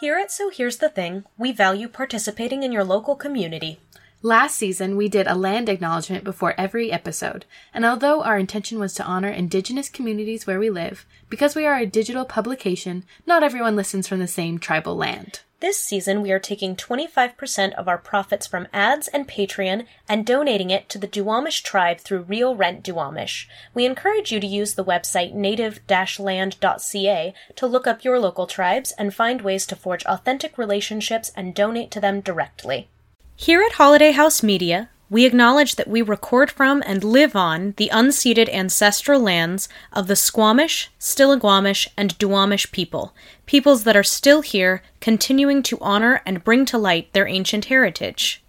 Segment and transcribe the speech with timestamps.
[0.00, 3.80] Here at So Here's the Thing, we value participating in your local community.
[4.22, 7.44] Last season, we did a land acknowledgement before every episode,
[7.74, 11.76] and although our intention was to honor Indigenous communities where we live, because we are
[11.76, 15.40] a digital publication, not everyone listens from the same tribal land.
[15.60, 20.70] This season, we are taking 25% of our profits from ads and Patreon and donating
[20.70, 23.46] it to the Duwamish tribe through Real Rent Duwamish.
[23.74, 29.14] We encourage you to use the website native-land.ca to look up your local tribes and
[29.14, 32.88] find ways to forge authentic relationships and donate to them directly.
[33.36, 37.90] Here at Holiday House Media, we acknowledge that we record from and live on the
[37.92, 43.12] unceded ancestral lands of the Suquamish, Stillaguamish, and Duwamish people,
[43.44, 48.42] peoples that are still here, continuing to honor and bring to light their ancient heritage.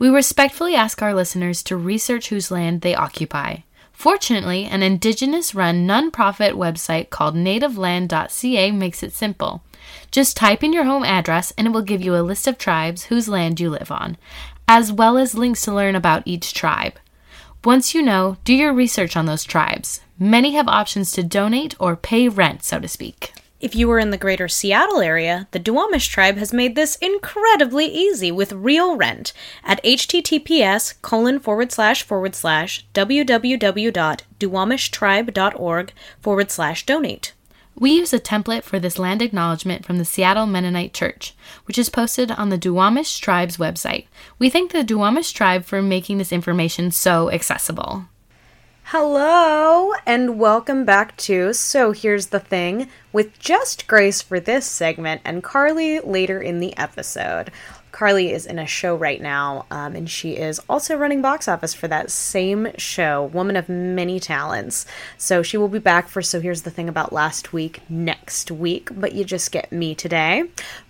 [0.00, 3.58] We respectfully ask our listeners to research whose land they occupy.
[3.92, 9.62] Fortunately, an Indigenous run nonprofit website called nativeland.ca makes it simple.
[10.10, 13.04] Just type in your home address and it will give you a list of tribes
[13.04, 14.16] whose land you live on,
[14.68, 16.98] as well as links to learn about each tribe.
[17.64, 20.00] Once you know, do your research on those tribes.
[20.18, 23.32] Many have options to donate or pay rent, so to speak.
[23.60, 27.86] If you are in the greater Seattle area, the Duwamish tribe has made this incredibly
[27.86, 29.32] easy with real rent
[29.64, 37.32] at https colon forward slash forward slash www.duwamishtribe.org forward slash donate.
[37.80, 41.88] We use a template for this land acknowledgement from the Seattle Mennonite Church, which is
[41.88, 44.06] posted on the Duwamish Tribe's website.
[44.36, 48.06] We thank the Duwamish Tribe for making this information so accessible.
[48.86, 55.20] Hello, and welcome back to So Here's the Thing with just Grace for this segment
[55.24, 57.52] and Carly later in the episode.
[57.92, 61.74] Carly is in a show right now, um, and she is also running box office
[61.74, 64.86] for that same show, Woman of Many Talents.
[65.16, 68.90] So she will be back for So Here's the Thing About Last Week next week,
[68.92, 70.44] but you just get me today.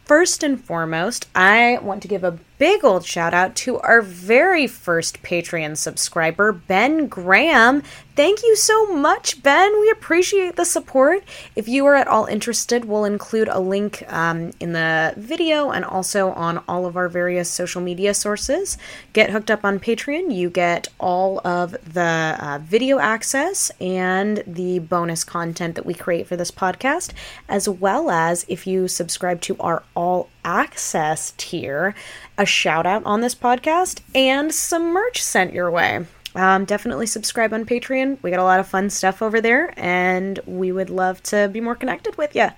[0.08, 4.66] First and foremost, I want to give a big old shout out to our very
[4.66, 7.82] first Patreon subscriber, Ben Graham.
[8.19, 9.79] Thank you so much, Ben.
[9.79, 11.23] We appreciate the support.
[11.55, 15.84] If you are at all interested, we'll include a link um, in the video and
[15.84, 18.77] also on all of our various social media sources.
[19.12, 20.34] Get hooked up on Patreon.
[20.34, 26.27] You get all of the uh, video access and the bonus content that we create
[26.27, 27.12] for this podcast,
[27.49, 31.95] as well as if you subscribe to our all access tier,
[32.37, 36.05] a shout out on this podcast, and some merch sent your way.
[36.34, 38.19] Um, definitely subscribe on Patreon.
[38.22, 41.61] We got a lot of fun stuff over there, and we would love to be
[41.61, 42.49] more connected with you.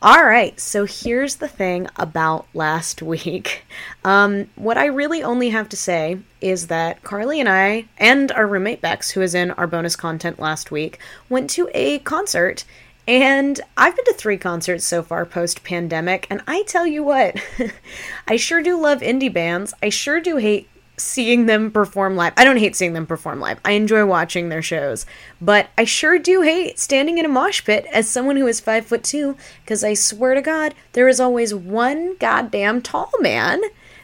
[0.00, 3.64] All right, so here's the thing about last week.
[4.04, 8.46] Um, what I really only have to say is that Carly and I, and our
[8.46, 10.98] roommate Bex, who was in our bonus content last week,
[11.28, 12.64] went to a concert
[13.08, 17.42] and I've been to three concerts so far post pandemic, and I tell you what,
[18.28, 19.72] I sure do love indie bands.
[19.82, 20.68] I sure do hate
[21.00, 22.32] seeing them perform live.
[22.36, 23.60] I don't hate seeing them perform live.
[23.64, 25.06] I enjoy watching their shows,
[25.40, 28.86] but I sure do hate standing in a mosh pit as someone who is five
[28.86, 33.60] foot two, because I swear to God, there is always one goddamn tall man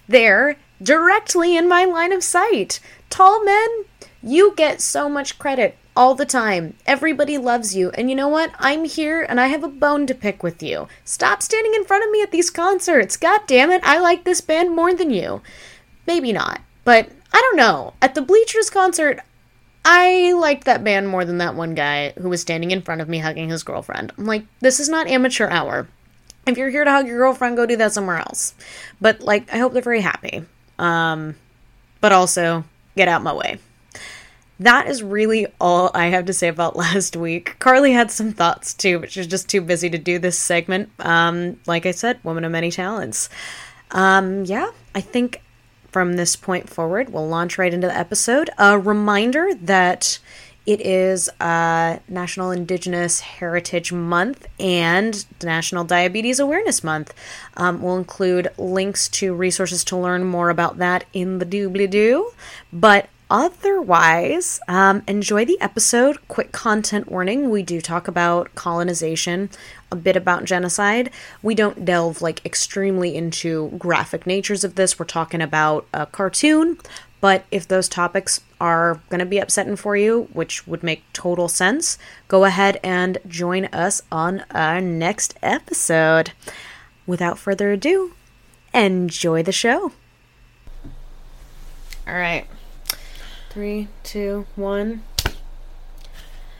[0.08, 2.80] there directly in my line of sight.
[3.10, 3.68] Tall men,
[4.22, 6.74] you get so much credit all the time.
[6.86, 7.90] Everybody loves you.
[7.90, 8.50] And you know what?
[8.58, 10.88] I'm here and I have a bone to pick with you.
[11.04, 13.16] Stop standing in front of me at these concerts.
[13.16, 15.40] God damn it, I like this band more than you.
[16.06, 17.94] Maybe not, but I don't know.
[18.00, 19.20] At the Bleachers concert,
[19.84, 23.08] I liked that band more than that one guy who was standing in front of
[23.08, 24.12] me hugging his girlfriend.
[24.16, 25.88] I'm like, this is not amateur hour.
[26.46, 28.54] If you're here to hug your girlfriend, go do that somewhere else.
[29.00, 30.44] But like, I hope they're very happy.
[30.78, 31.36] Um,
[32.00, 32.64] but also,
[32.96, 33.58] get out my way
[34.60, 37.56] that is really all I have to say about last week.
[37.58, 40.90] Carly had some thoughts too, but she's just too busy to do this segment.
[40.98, 43.28] Um, like I said, woman of many talents.
[43.90, 45.40] Um, yeah, I think
[45.94, 48.50] from this point forward, we'll launch right into the episode.
[48.58, 50.18] A reminder that
[50.66, 57.14] it is uh, National Indigenous Heritage Month and National Diabetes Awareness Month.
[57.56, 62.32] Um, we'll include links to resources to learn more about that in the doobly doo.
[62.72, 66.18] But Otherwise, um, enjoy the episode.
[66.28, 69.48] Quick content warning we do talk about colonization,
[69.90, 71.10] a bit about genocide.
[71.42, 74.98] We don't delve like extremely into graphic natures of this.
[74.98, 76.78] We're talking about a cartoon,
[77.20, 81.48] but if those topics are going to be upsetting for you, which would make total
[81.48, 81.96] sense,
[82.28, 86.32] go ahead and join us on our next episode.
[87.06, 88.12] Without further ado,
[88.74, 89.92] enjoy the show.
[92.06, 92.46] All right.
[93.54, 95.02] Three, two, one.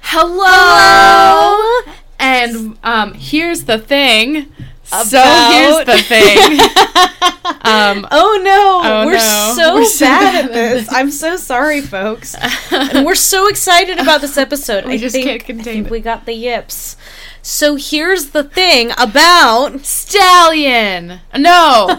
[0.03, 0.45] Hello!
[0.47, 1.93] Hello!
[2.21, 4.47] And um, here's the thing.
[4.85, 6.61] So here's the thing.
[7.63, 9.53] um, Oh no, Oh, we're no.
[9.57, 10.89] so We're so bad at this.
[10.93, 12.37] I'm so sorry, folks.
[12.71, 14.85] and we're so excited about this episode.
[14.85, 15.91] We I just think, can't contain it.
[15.91, 16.97] we got the yips.
[17.43, 21.21] So here's the thing about stallion.
[21.37, 21.99] No.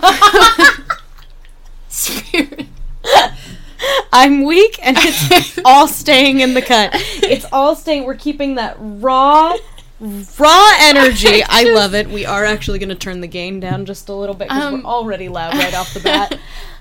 [1.90, 2.68] Spirit.
[4.14, 6.92] I'm weak and it's all staying in the cut.
[6.94, 8.06] It's all staying.
[8.06, 9.56] We're keeping that raw,
[10.00, 11.42] raw energy.
[11.50, 12.10] I love it.
[12.10, 14.84] We are actually going to turn the gain down just a little bit because Um,
[14.84, 16.38] we're already loud right off the bat.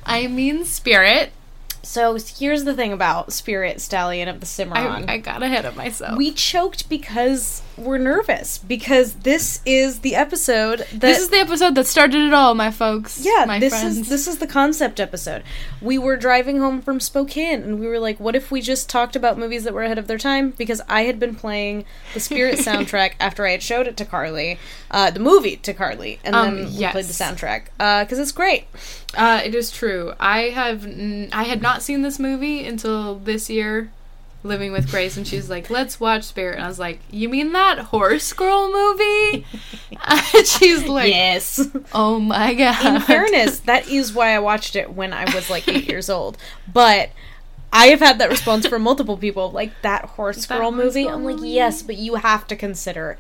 [0.07, 1.33] I mean spirit.
[1.85, 5.09] So here's the thing about Spirit Stallion of the Cimarron.
[5.09, 6.17] I, I got ahead of myself.
[6.19, 11.75] we choked because we're nervous because this is the episode that this is the episode
[11.75, 13.25] that started it all, my folks.
[13.25, 13.99] yeah my this friends.
[13.99, 15.43] is this is the concept episode
[15.83, 19.17] we were driving home from spokane and we were like what if we just talked
[19.17, 21.85] about movies that were ahead of their time because i had been playing
[22.15, 24.57] the spirit soundtrack after i had showed it to carly
[24.93, 26.93] uh, the movie to carly and Um, then we yes.
[26.93, 27.65] played the soundtrack
[28.05, 28.67] because it's great
[29.17, 30.13] Uh, it is true.
[30.21, 33.91] I have n- I had not seen this movie until this year,
[34.43, 37.53] living with Grace, and she's like, "Let's watch Spirit," and I was like, "You mean
[37.53, 39.47] that horse girl movie?"
[40.45, 45.13] she's like, yes "Oh my god!" in fairness, that is why I watched it when
[45.13, 46.37] I was like eight years old.
[46.73, 47.11] But
[47.73, 51.05] I have had that response from multiple people, like that horse That girl movie.
[51.05, 51.51] girl I'm like, movie?
[51.51, 53.19] yes, but you have to consider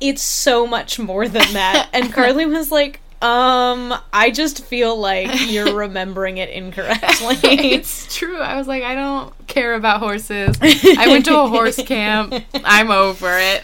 [0.00, 1.88] it's so much more than that.
[1.94, 7.38] and Carly was like, um, I just feel like you're remembering it incorrectly.
[7.72, 8.38] it's true.
[8.40, 10.56] I was like, I don't care about horses.
[10.60, 12.34] I went to a horse camp.
[12.64, 13.60] I'm over it.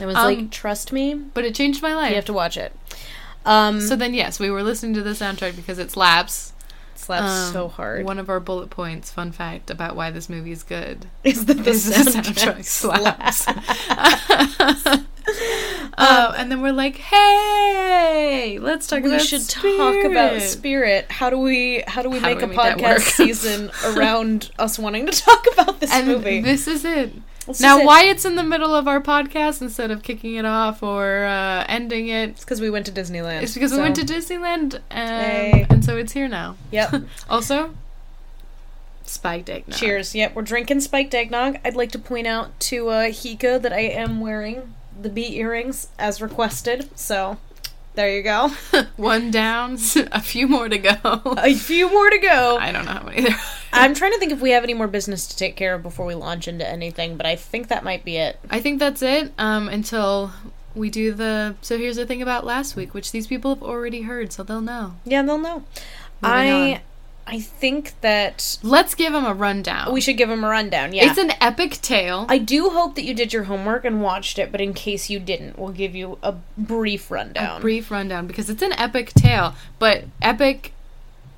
[0.00, 2.10] I was Um, like, trust me, but it changed my life.
[2.10, 2.72] you have to watch it.
[3.44, 6.52] Um, so then, yes, we were listening to the soundtrack because it slaps.
[6.94, 8.04] slaps Um, so hard.
[8.04, 11.06] One of our bullet points, fun fact about why this movie is good.
[11.24, 13.44] is that the is the soundtrack, soundtrack slaps.
[13.44, 15.04] slaps.
[15.98, 20.42] Um, and then we're like, hey, let's talk we about should talk about Spirit.
[20.42, 21.12] spirit.
[21.12, 24.78] How do we how do we How make do a make podcast season around us
[24.78, 26.40] wanting to talk about this And movie?
[26.40, 27.12] this is it.
[27.46, 27.86] This now, is it.
[27.86, 31.64] why it's in the middle of our podcast instead of kicking it off or uh,
[31.68, 33.42] ending it It's because we went to Disneyland.
[33.42, 35.66] It's because we went to Disneyland, um, Hey.
[35.68, 36.56] and so it's here now.
[36.70, 37.02] Yep.
[37.28, 37.74] also,
[39.04, 39.76] spiked eggnog.
[39.78, 40.14] Cheers.
[40.14, 41.58] Yep, we're drinking spiked eggnog.
[41.64, 45.88] I'd like to point out to uh, Hika that I am wearing the bee earrings
[45.98, 46.90] as requested.
[46.98, 47.38] So
[47.94, 48.48] there you go.
[48.96, 49.74] One down,
[50.12, 50.94] a few more to go.
[51.02, 52.56] a few more to go.
[52.58, 53.40] I don't know how many there are.
[53.72, 56.06] I'm trying to think if we have any more business to take care of before
[56.06, 58.38] we launch into anything, but I think that might be it.
[58.50, 60.32] I think that's it um, until
[60.74, 61.56] we do the.
[61.62, 64.60] So here's the thing about last week, which these people have already heard, so they'll
[64.60, 64.94] know.
[65.04, 65.64] Yeah, they'll know.
[66.22, 66.80] Moving I on.
[67.30, 69.92] I think that Let's give them a rundown.
[69.92, 70.92] we should give them a rundown.
[70.92, 71.08] Yeah.
[71.08, 72.26] It's an epic tale.
[72.28, 75.20] I do hope that you did your homework and watched it, but in case you
[75.20, 77.58] didn't, we'll give you a brief rundown.
[77.58, 80.72] a brief rundown because it's an epic tale, but epic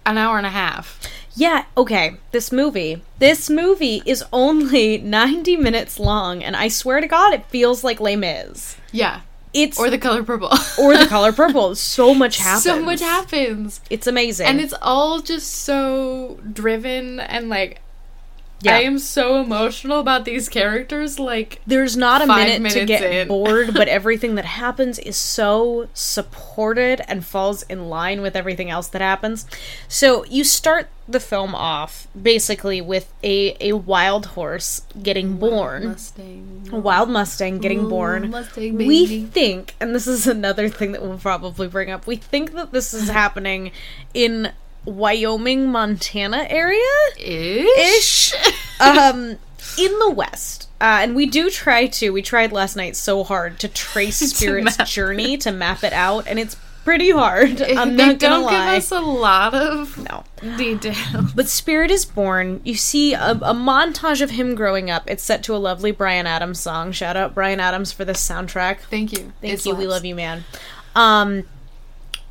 [0.04, 0.98] an hour and a half.
[1.36, 2.16] yeah, okay.
[2.32, 7.46] This movie, this movie is only 90 minutes long, and I swear to God, it
[7.46, 8.76] feels like Les Mis.
[8.90, 9.20] Yeah.
[9.52, 10.48] It's Or the color purple.
[10.78, 11.74] or the color purple.
[11.74, 12.62] So much happens.
[12.64, 13.80] So much happens.
[13.90, 14.46] It's amazing.
[14.46, 17.80] And it's all just so driven and like
[18.62, 18.76] Yeah.
[18.76, 23.28] I am so emotional about these characters like There's not a minute to get in.
[23.28, 28.86] bored, but everything that happens is so supported and falls in line with everything else
[28.88, 29.46] that happens.
[29.88, 35.88] So you start the film off basically with a, a wild horse getting born.
[35.88, 36.68] Mustang.
[36.72, 38.30] A wild Mustang getting Ooh, born.
[38.30, 42.52] Mustang We think, and this is another thing that we'll probably bring up, we think
[42.52, 43.72] that this is happening
[44.14, 44.52] in
[44.84, 46.80] Wyoming, Montana area?
[47.18, 48.32] Ish.
[48.80, 49.36] um
[49.78, 53.58] in the west uh, and we do try to we tried last night so hard
[53.60, 58.06] to trace spirit's map journey to map it out and it's pretty hard i'm they
[58.06, 60.24] not gonna don't lie give us a lot of no
[60.58, 61.26] detail.
[61.34, 65.44] but spirit is born you see a, a montage of him growing up it's set
[65.44, 69.32] to a lovely Bryan Adams song shout out Bryan Adams for this soundtrack Thank you.
[69.40, 69.76] Thank you.
[69.76, 70.44] We love you, man.
[70.96, 71.44] Um,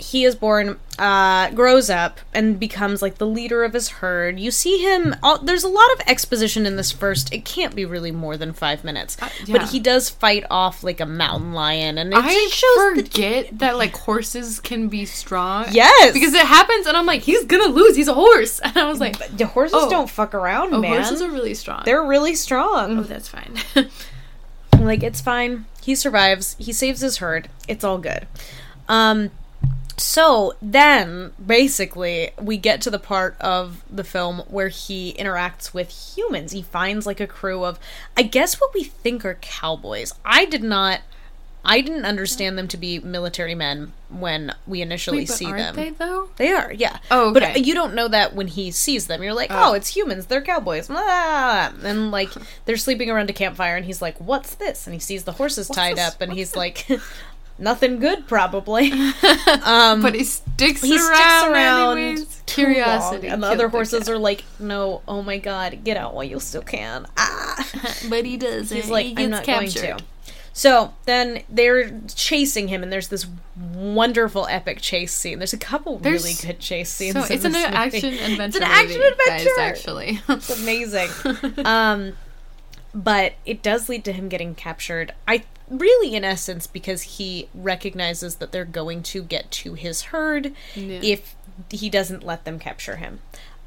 [0.02, 4.40] he is born, uh, grows up, and becomes like the leader of his herd.
[4.40, 5.16] You see him.
[5.22, 7.32] All, there's a lot of exposition in this first.
[7.34, 9.58] It can't be really more than five minutes, Uh, yeah.
[9.60, 13.60] but he does fight off like a mountain lion, and it I just shows forget
[13.60, 15.66] that like horses can be strong.
[15.72, 18.60] yes Because it happens and I'm like, he's gonna lose, he's a horse.
[18.66, 19.90] And I was like, the horses Oh.
[19.90, 20.94] don't fuck around, Oh, man.
[21.02, 21.84] horses are really strong.
[21.86, 23.00] They're really strong.
[23.00, 23.56] oh, that's fine.
[24.80, 25.66] Like it's fine.
[25.84, 26.56] He survives.
[26.58, 27.50] He saves his herd.
[27.68, 28.26] It's all good.
[28.90, 29.30] Um
[29.98, 35.90] so then basically we get to the part of the film where he interacts with
[36.16, 36.52] humans.
[36.52, 37.80] He finds like a crew of
[38.18, 40.14] I guess what we think are cowboys.
[40.26, 41.02] I did not
[41.64, 45.76] I didn't understand them to be military men when we initially Wait, see them.
[45.76, 46.30] they though?
[46.38, 46.98] They are, yeah.
[47.12, 49.22] Oh, But you don't know that when he sees them.
[49.22, 49.74] You're like, oh, Oh.
[49.74, 50.26] it's humans.
[50.26, 50.88] They're cowboys.
[50.88, 51.70] Blah.
[51.84, 52.30] And like,
[52.66, 54.88] they're sleeping around a campfire, and he's like, what's this?
[54.88, 56.16] And he sees the horses tied this?
[56.16, 56.88] up, and he's like,
[57.62, 58.92] nothing good, probably.
[59.64, 61.06] Um, But he sticks he around.
[61.06, 61.98] sticks around.
[61.98, 62.44] anyways.
[62.48, 63.28] Curiosity.
[63.28, 64.10] long, And the other horses cat.
[64.10, 67.06] are like, no, oh my god, get out while you still can.
[67.18, 67.68] Ah.
[68.10, 68.70] but he does.
[68.70, 69.82] He's like, he I'm not captured.
[69.82, 70.04] going to.
[70.54, 73.26] So then they're chasing him, and there's this
[73.74, 75.38] wonderful epic chase scene.
[75.40, 77.14] There's a couple There's- really good chase scenes.
[77.14, 78.44] So it's an action adventure.
[78.44, 79.50] It's an action adventure.
[79.56, 80.20] guys, actually.
[80.28, 81.10] It's amazing.
[81.66, 82.14] um,
[82.94, 85.14] but it does lead to him getting captured.
[85.28, 90.54] I really, in essence, because he recognizes that they're going to get to his herd
[90.76, 91.00] Yeah.
[91.02, 91.36] if
[91.70, 93.20] he doesn't let them capture him.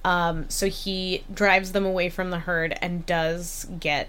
[0.04, 4.08] Um, so he drives them away from the herd and does get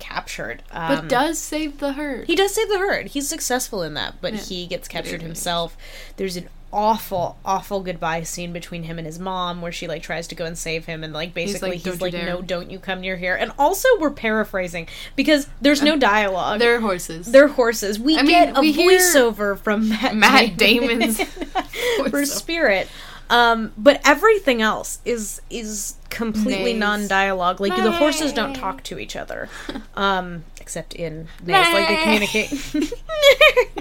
[0.00, 0.62] captured.
[0.72, 2.26] Um, but does save the herd.
[2.26, 3.08] he does save the herd.
[3.08, 4.40] He's successful in that, but Yeah.
[4.40, 5.76] he gets captured himself.
[6.16, 10.26] There's an awful, awful goodbye scene between him and his mom, where she like tries
[10.28, 13.00] to go and save him, and like basically he's "Don't like, "No, don't you come
[13.00, 16.58] near here." And also, we're paraphrasing because there's no dialogue.
[16.58, 17.30] They're horses.
[17.30, 17.98] They're horses.
[17.98, 21.22] We I mean, get a we hear voiceover from Matt, Matt Damon Damon's
[22.10, 22.24] for.
[22.24, 22.88] Spirit.
[23.28, 26.80] Um, but everything else is is completely Neighs.
[26.80, 27.60] non-dialogue.
[27.60, 29.48] Like the horses don't talk to each other,
[29.94, 31.72] um, except in neighs.
[31.72, 32.52] Like they communicate.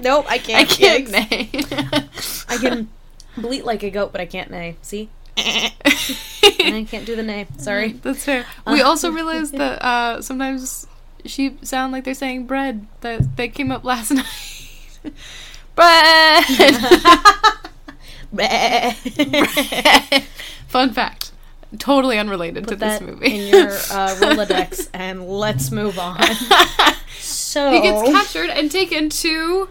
[0.04, 0.60] nope, I can't.
[0.60, 1.50] I can't neigh.
[2.48, 2.90] I can
[3.38, 4.78] bleat like a goat, but I can't neigh.
[4.82, 7.48] See, I can't do the neigh.
[7.58, 7.94] Sorry.
[7.94, 8.46] That's fair.
[8.66, 10.88] We also realized that uh, sometimes
[11.26, 12.88] sheep sound like they're saying bread.
[13.02, 14.26] That that came up last night.
[15.76, 16.44] Bread.
[18.34, 18.96] bread.
[20.68, 21.32] Fun fact.
[21.78, 23.28] Totally unrelated to Put this movie.
[23.28, 26.20] in your uh, Rolodex, and let's move on.
[27.20, 29.70] So he gets captured and taken to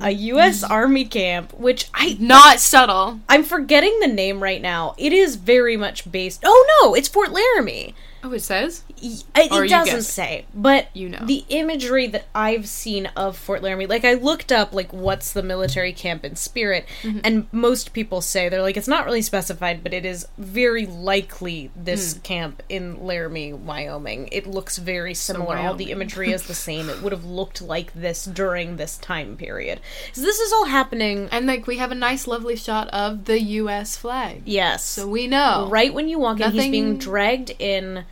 [0.00, 0.62] a U.S.
[0.62, 3.20] Army camp, which I not subtle.
[3.28, 4.94] I'm forgetting the name right now.
[4.98, 6.42] It is very much based.
[6.44, 7.94] Oh no, it's Fort Laramie.
[8.26, 8.82] Oh, it says.
[9.02, 11.18] It, it doesn't say, but You know.
[11.22, 13.86] the imagery that I've seen of Fort Laramie.
[13.86, 17.18] Like I looked up, like what's the military camp in spirit, Mm-hmm.
[17.22, 21.70] and most people say they're like it's not really specified, but it is very likely
[21.76, 22.20] this Hmm.
[22.20, 24.30] camp in Laramie, Wyoming.
[24.32, 25.58] It looks very similar.
[25.58, 26.88] All the imagery is the same.
[26.88, 29.80] It would have looked like this during this time period.
[30.14, 31.28] So this is all happening.
[31.30, 33.96] And like we have a nice, lovely shot of the U.S.
[33.98, 34.82] flag, Yes.
[34.82, 35.68] so we know.
[35.70, 38.04] Right when you walk in, he's being dragged in,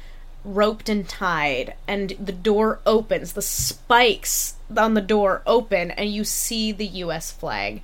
[0.44, 3.32] roped and tied, and the door opens.
[3.32, 7.30] The spikes on the door open, and you see the U.S.
[7.30, 7.82] flag.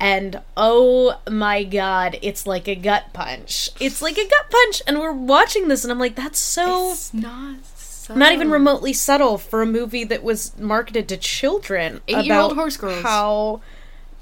[0.00, 3.70] And oh my god, it's like a gut punch.
[3.78, 6.90] It's like a gut punch, and we're watching this, and I'm like, that's so.
[6.90, 7.58] It's not.
[7.76, 8.18] Subtle.
[8.18, 12.00] Not even remotely subtle for a movie that was marketed to children.
[12.08, 13.00] Eight-year-old about horse girls.
[13.04, 13.60] How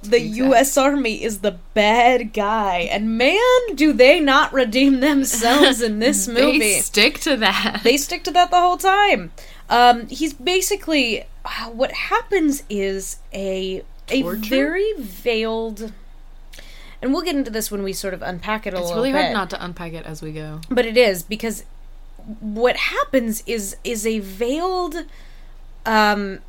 [0.02, 0.36] the Exact.
[0.36, 0.76] U.S.
[0.76, 3.38] Army is the bad guy, and man,
[3.74, 6.58] do they not redeem themselves in this movie?
[6.58, 7.80] They stick to that.
[7.84, 9.32] They stick to that the whole time.
[9.68, 15.92] Um, he's basically uh, what happens is a a very veiled,
[17.00, 19.12] and we'll get into this when we sort of unpack it a It's little really
[19.12, 19.22] bit.
[19.22, 20.60] hard not to unpack it as we go.
[20.68, 21.64] But it is because
[22.40, 24.96] what happens is is a veiled
[25.86, 26.40] um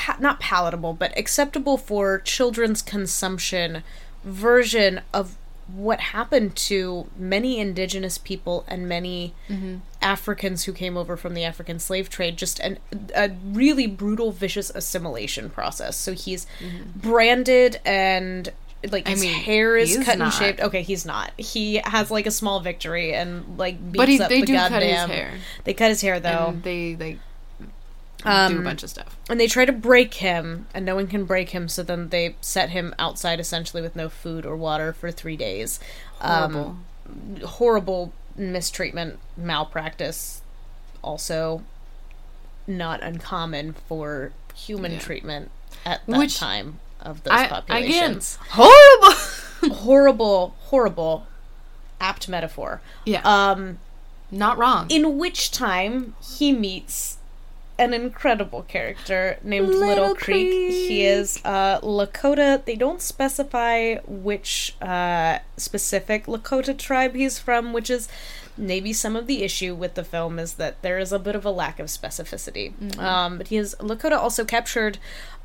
[0.00, 3.82] pa- not palatable but acceptable for children's consumption
[4.24, 5.36] version of
[5.74, 9.76] what happened to many indigenous people and many mm-hmm.
[10.02, 12.36] Africans who came over from the African slave trade.
[12.36, 12.78] Just an,
[13.14, 15.96] a really brutal vicious assimilation process.
[15.96, 16.98] So he's mm-hmm.
[16.98, 18.52] branded and
[18.90, 20.32] like I his mean, hair is cut and not.
[20.32, 20.60] shaved.
[20.60, 21.32] Okay he's not.
[21.36, 24.54] He has like a small victory and like beats But he, up they the do
[24.54, 25.32] cut his goddamn hair.
[25.64, 26.46] they cut his hair though.
[26.48, 27.18] And they like
[28.22, 29.16] do Um, a bunch of stuff.
[29.28, 32.36] and they try to break him and no one can break him so then they
[32.40, 35.80] set him outside essentially with no food or water for three days
[36.20, 36.76] Horrible.
[37.08, 40.42] um, horrible mistreatment malpractice
[41.02, 41.62] also
[42.66, 44.98] not uncommon for human Yeah.
[44.98, 45.50] treatment
[45.84, 49.16] at that Which- time of those I, again, populations horrible.
[49.76, 51.26] horrible horrible
[52.00, 53.78] apt metaphor yeah, um
[54.30, 54.86] not wrong.
[54.90, 57.16] in which time he meets
[57.80, 60.70] an incredible character named Little, Little Creek.
[60.70, 62.62] He is uh, Lakota.
[62.62, 68.08] They don't specify which uh, specific Lakota tribe he's from, which is
[68.58, 71.46] maybe some of the issue with the film is that there is a bit of
[71.46, 72.98] a lack of specificity.
[72.98, 74.98] Um, but he is Lakota also captured,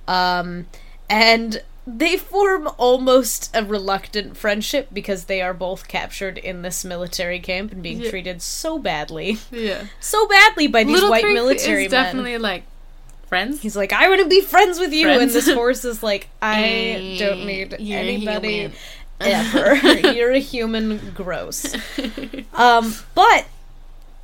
[0.05, 0.67] um,
[1.09, 7.39] and they form almost a reluctant friendship because they are both captured in this military
[7.39, 8.09] camp and being Yeah.
[8.09, 12.03] treated so badly yeah, so badly by these Little white Creek military is men.
[12.03, 12.63] definitely like
[13.27, 13.59] Friends.
[13.61, 17.15] He's like, I want to be friends with you, and this horse is like, I
[17.17, 18.71] don't need you're anybody
[19.19, 19.75] ever.
[20.13, 21.73] You're a human, gross.
[22.53, 23.47] Um, but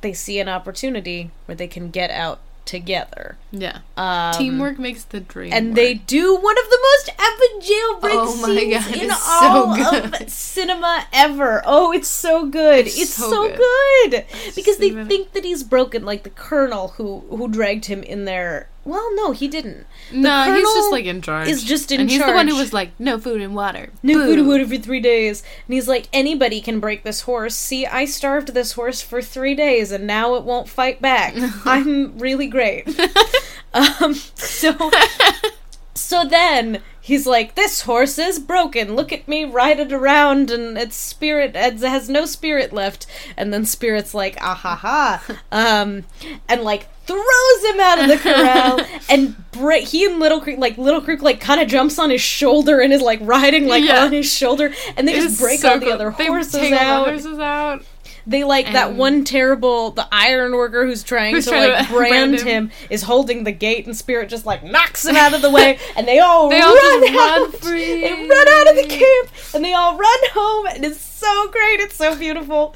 [0.02, 3.36] they see an opportunity where they can get out together.
[3.50, 3.78] yeah.
[3.96, 5.52] Um, Teamwork makes the dream.
[5.52, 5.76] and work.
[5.76, 9.76] they do one of the most epic jailbreak Oh my scenes God, in so all
[9.76, 10.22] good.
[10.22, 11.62] of cinema ever.
[11.66, 12.86] Oh, it's so good.
[12.86, 14.24] It's, It's so, so good, good.
[14.54, 18.68] because they think that he's broken, like the colonel who who dragged him in there.
[18.84, 19.86] Well, no, he didn't.
[20.10, 21.48] The no, he's just like in charge.
[21.48, 22.00] is just in charge.
[22.00, 23.90] and he's the one who was like, no food and water.
[24.02, 24.26] No Boo.
[24.26, 25.44] food and water for three days.
[25.66, 27.54] And he's like, anybody can break this horse.
[27.54, 31.34] See, I starved this horse for three days and now it won't fight back.
[31.64, 32.88] I'm really great.
[33.74, 34.90] um, so,
[35.94, 38.94] so then he's like, this horse is broken.
[38.96, 43.06] Look at me ride it around and its spirit it has no spirit left.
[43.36, 45.36] And then Spirit's like, ah ha ha.
[45.52, 46.04] Um,
[46.48, 48.80] and like throws him out of the corral
[49.10, 52.20] and break he and Little Creek like Little Creek like kind of jumps on his
[52.20, 54.04] shoulder and is like riding like Yeah.
[54.04, 55.94] on his shoulder and they It just break so all the cool.
[55.94, 57.08] other They horses out.
[57.08, 57.84] horses out.
[58.26, 61.92] They like that one terrible the iron worker who's trying Who's to trying like to
[61.92, 62.46] brand brand him.
[62.68, 62.70] him.
[62.90, 66.06] is holding the gate and Spirit just like knocks him out of the way and
[66.06, 67.54] they all They all run just run out.
[67.56, 68.00] free.
[68.00, 71.80] They run out of the camp and they all run home and it's so great.
[71.80, 72.74] It's so beautiful.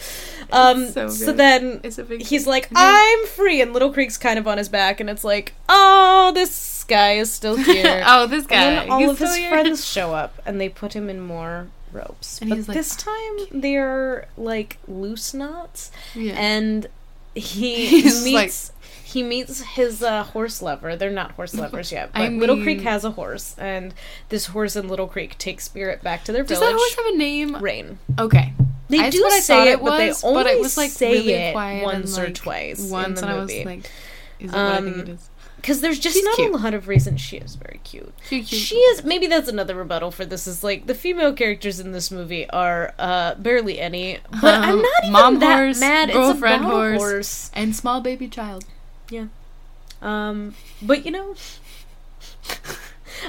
[0.53, 2.51] Um, so, so then It's a big he's thing.
[2.51, 6.31] like, I'm free, and Little Creek's kind of on his back, and it's like, oh,
[6.37, 8.05] this guy is still here.
[8.07, 8.63] oh, this guy.
[8.63, 9.49] And all he's of his here.
[9.51, 12.41] friends show up, and they put him in more ropes.
[12.41, 16.35] And but like, this time they're like loose knots, Yeah.
[16.39, 16.87] and
[17.35, 18.73] he He's meets.
[19.05, 20.97] he meets his uh, horse lover.
[20.97, 23.93] They're not horse lovers yet, but I Little Creek has a horse, and
[24.31, 26.73] this horse in Little Creek takes Spirit back to their Does village.
[26.73, 27.57] Does that horse have a name?
[27.63, 27.99] Rain.
[28.19, 28.53] Okay.
[28.89, 30.61] They That's do what I say thought it, it but they was, only but it
[30.61, 33.55] was like say really it once and, or like, twice in Once, the and movie.
[33.55, 33.91] I was like,
[34.39, 35.31] is it what I think Um, it is?
[35.67, 36.55] Because there's just She's not cute.
[36.55, 37.21] a lot of reasons.
[37.21, 38.15] She is very cute.
[38.29, 38.47] Cute.
[38.47, 39.03] She is.
[39.03, 40.47] Maybe that's another rebuttal for this.
[40.47, 44.19] Is like the female characters in this movie are uh barely any.
[44.41, 46.13] But I'm Um, not even mom that horse, mad.
[46.13, 46.99] girlfriend it's a horse.
[47.03, 47.51] horse.
[47.53, 48.65] and small baby child.
[49.11, 49.27] Yeah.
[50.01, 50.55] Um.
[50.81, 51.35] But you know.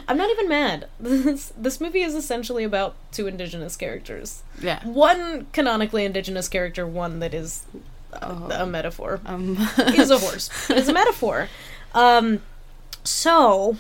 [0.08, 0.88] I'm not even mad.
[1.00, 4.44] This this movie is essentially about two indigenous characters.
[4.62, 4.86] Yeah.
[4.86, 7.66] One canonically indigenous character, one that is
[8.14, 8.50] a, Oh.
[8.52, 9.22] a metaphor.
[9.26, 9.56] Um,
[9.94, 10.50] He's a horse.
[10.70, 11.48] It's a metaphor.
[11.98, 12.42] Um,
[13.04, 13.78] so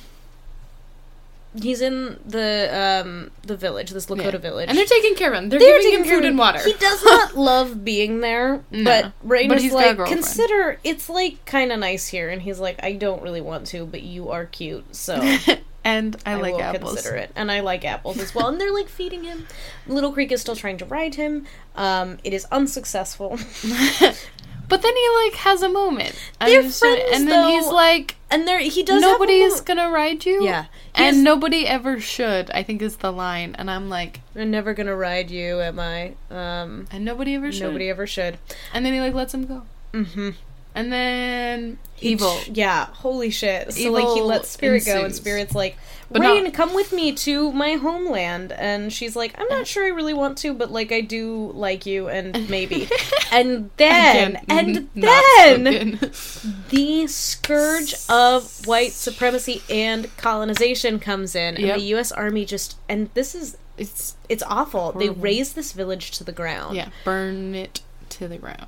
[1.59, 2.69] he's in the
[3.01, 4.37] um the village, this Lakota Yeah.
[4.37, 5.49] village, And they're taking care of him.
[5.49, 6.59] They're, They're giving taking him food and water.
[6.63, 8.83] He does not love being there, No.
[8.83, 12.29] but Rain But is he's got a like, consider it's like kind of nice here,
[12.29, 15.15] and he's like, I don't really want to, but you are cute, so
[15.83, 16.93] and I, I, like will apples.
[16.95, 17.31] consider it.
[17.35, 18.47] And I like apples as well.
[18.49, 19.47] And they're like feeding him.
[19.87, 21.47] Little Creek is still trying to ride him.
[21.77, 23.39] Um, it is unsuccessful.
[24.69, 26.13] But then he like has a moment.
[26.39, 29.01] They're friends, and then he's like, and there he does.
[29.01, 30.43] nobody's gonna ride you.
[30.43, 30.65] Yeah.
[30.93, 32.49] And nobody ever should.
[32.51, 36.15] I think is the line, and I'm like, I'm never gonna ride you, am I?
[36.29, 37.63] Um, and nobody ever should.
[37.63, 38.39] nobody ever should.
[38.73, 39.63] And then he like lets him go.
[39.93, 40.31] Mm-hmm.
[40.77, 42.39] And then evil.
[42.51, 43.73] Yeah, holy shit.
[43.73, 45.15] So like he lets Spirit go, and.
[45.15, 45.75] Spirit's like,
[46.11, 48.51] But Rain, not- come with me to my homeland.
[48.51, 51.87] And she's like, I'm not sure I really want to, but like I do like
[51.87, 52.87] you, and maybe.
[53.31, 55.99] and then, and then,
[56.69, 62.11] the scourge of white supremacy and colonization comes in, and the U.S.
[62.11, 64.91] Army just, and this is, it's it's awful.
[64.91, 66.75] They raze this village to the ground.
[66.75, 68.67] yeah, burn it to the ground.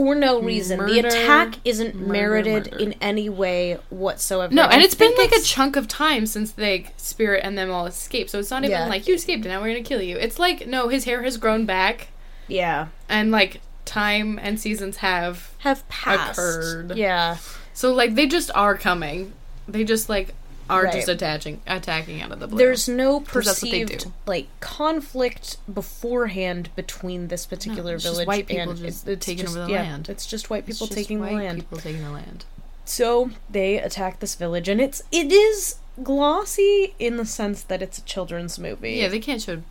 [0.00, 0.78] For no hmm, reason.
[0.86, 2.84] the attack isn't murder, merited murder.
[2.84, 4.54] in any way whatsoever.
[4.54, 7.86] No, and it's been like a chunk of time since they spirit and them all
[7.86, 8.30] escaped.
[8.30, 8.86] So it's not even Yeah.
[8.88, 10.16] like you escaped and now we're gonna kill you.
[10.16, 12.08] It's like no, his hair has grown back
[12.48, 16.38] yeah and like time and seasons have have passed.
[16.38, 16.96] Occurred.
[16.96, 17.36] Yeah,
[17.74, 19.32] so like they just are coming.
[19.68, 20.34] They just like
[20.70, 20.92] are Right.
[20.94, 22.58] just attaching attacking out of the blue.
[22.58, 29.06] there's no perceived like conflict beforehand between this particular just village white people and just
[29.08, 30.08] it's taking just- over the yeah, land.
[30.08, 31.58] It's just white people just taking the land.
[31.58, 32.44] People taking the land.
[32.84, 37.98] So they attack this village, and it's it is glossy in the sense that it's
[37.98, 38.92] a children's movie.
[38.94, 39.62] Yeah, they can't show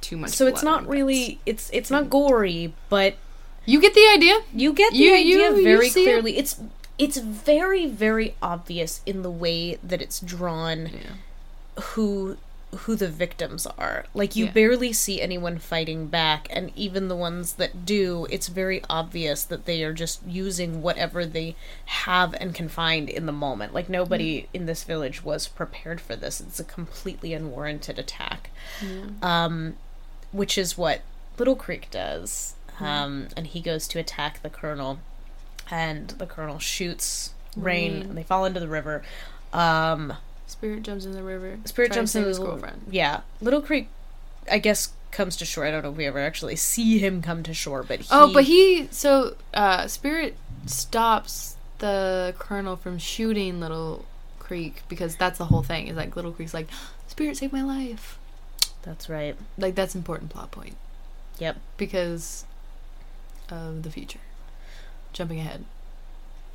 [0.00, 0.30] too much.
[0.30, 3.14] so it's not really it's it's not gory, but.
[3.64, 4.40] You get the idea.
[4.52, 5.92] You get the You- idea you- you very it.
[5.92, 6.36] clearly.
[6.36, 6.56] It's
[6.98, 11.82] it's very very obvious in the way that it's drawn Yeah.
[11.82, 12.36] who
[12.74, 14.06] who the victims are.
[14.14, 14.52] Like you Yeah.
[14.52, 19.66] barely see anyone fighting back and even the ones that do, it's very obvious that
[19.66, 23.74] they are just using whatever they have and can find in the moment.
[23.74, 26.40] Like nobody in this village was prepared for this.
[26.40, 28.48] It's a completely unwarranted attack.
[29.20, 29.76] Um
[30.30, 31.02] which is what
[31.38, 32.54] Little Creek does.
[32.80, 34.98] Um, and he goes to attack the colonel,
[35.70, 38.02] and the colonel shoots Rain, Rain.
[38.02, 39.02] and they fall into the river.
[39.52, 40.14] Um,
[40.46, 41.58] Spirit jumps in the river.
[41.64, 42.82] Spirit jumps in his the girlfriend.
[42.90, 43.88] Yeah, Little Creek,
[44.50, 45.66] I guess comes to shore.
[45.66, 48.32] I don't know if we ever actually see him come to shore, but he, Oh,
[48.32, 54.04] but he so uh Spirit stops the colonel from shooting Little
[54.38, 55.88] Creek because that's the whole thing.
[55.88, 56.68] Is like Little Creek's like,
[57.08, 58.18] Spirit saved my life.
[58.82, 59.36] That's right.
[59.58, 60.76] Like that's important plot point
[61.38, 61.56] Yep.
[61.76, 62.44] because
[63.50, 64.18] of the future.
[65.12, 65.64] Jumping ahead.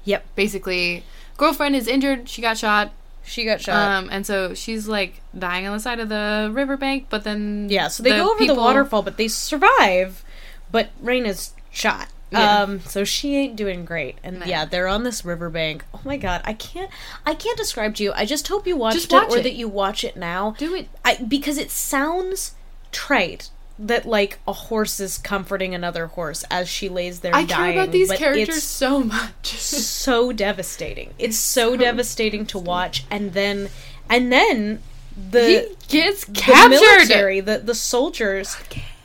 [0.06, 0.26] Yep.
[0.36, 1.04] Basically,
[1.38, 2.30] girlfriend is injured.
[2.30, 2.92] She got shot.
[3.26, 3.76] She got shot.
[3.76, 7.08] Um, and so she's like dying on the side of the riverbank.
[7.10, 10.24] But then yeah, so they go over people- the waterfall, but they survive.
[10.72, 12.08] But Rain is shot.
[12.32, 12.62] Yeah.
[12.64, 14.18] Um, so she ain't doing great.
[14.22, 14.46] And No.
[14.46, 15.86] yeah, they're on this riverbank.
[15.94, 16.90] Oh my god, I can't
[17.26, 18.12] I can't describe to you.
[18.14, 19.44] I just hope you watched Just it watch or it.
[19.44, 20.56] that you watch it now.
[20.58, 20.88] Do it.
[21.06, 22.54] I because it sounds
[22.92, 27.74] trite that like a horse is comforting another horse as she lays there I dying.
[27.74, 29.46] care about these characters so much.
[29.58, 31.14] so devastating.
[31.20, 33.70] It's so, so devastating to watch and then
[34.10, 34.82] and then
[35.30, 36.70] the he gets the captured.
[36.70, 38.56] military, the the soldiers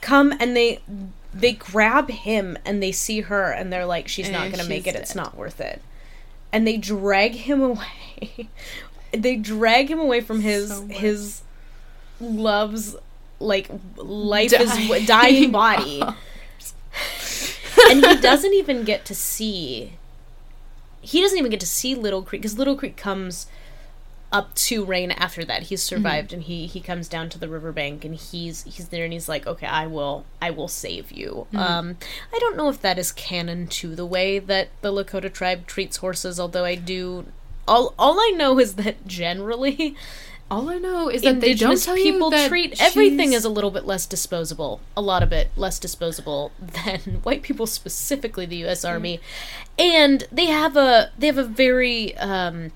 [0.01, 0.79] come and they
[1.33, 4.95] they grab him and they see her and they're like, she's not gonna make she's
[4.95, 4.99] it.
[4.99, 5.81] It's not worth it.
[6.51, 8.49] And they drag him away.
[9.11, 11.41] they drag him away from his So his
[12.19, 12.95] love's
[13.43, 15.51] like life Dying is dying.
[15.51, 16.01] body.
[17.89, 19.93] and he doesn't even get to see
[21.01, 23.47] he doesn't even get to see little creek because little creek comes
[24.31, 25.63] up to rain after that.
[25.63, 29.13] He's survived and he he comes down to the riverbank and he's he's there and
[29.13, 31.45] he's like okay i will i will save you.
[31.53, 31.97] Um
[32.33, 35.97] i don't know if that is canon to the way that the lakota tribe treats
[35.97, 37.25] horses although i do
[37.67, 39.95] all all i know is that generally
[40.51, 43.45] All I know is that they don't tell people you that treat everything she's- as
[43.45, 48.45] a little bit less disposable a lot of it less disposable than white people specifically
[48.45, 49.19] the US army
[49.79, 52.71] and they have a they have a very um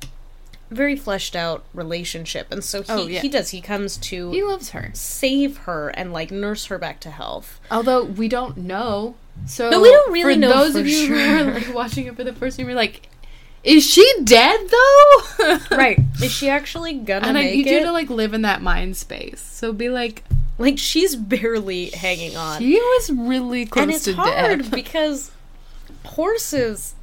[0.71, 3.21] very fleshed out relationship and so he, Oh, yeah.
[3.21, 4.89] he does he comes to He loves her.
[4.93, 9.15] save her and like nurse her back to health Although we don't know.
[9.45, 12.07] So No, we don't really for know those for of you who are like watching
[12.07, 13.07] it for the first time, you're like,
[13.67, 15.57] is she dead though?
[15.71, 18.61] right is she actually gonna And I need it you to like live in that
[18.61, 19.39] mind space.
[19.41, 20.23] So be like,
[20.57, 24.71] like she's barely hanging on she was really close and it's to hard death.
[24.81, 25.31] because
[26.05, 26.95] horses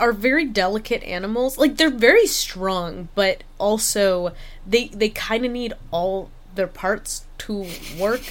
[0.00, 4.32] are very delicate animals like they're very strong but also
[4.66, 7.66] they they kind of need all their parts to
[7.98, 8.22] work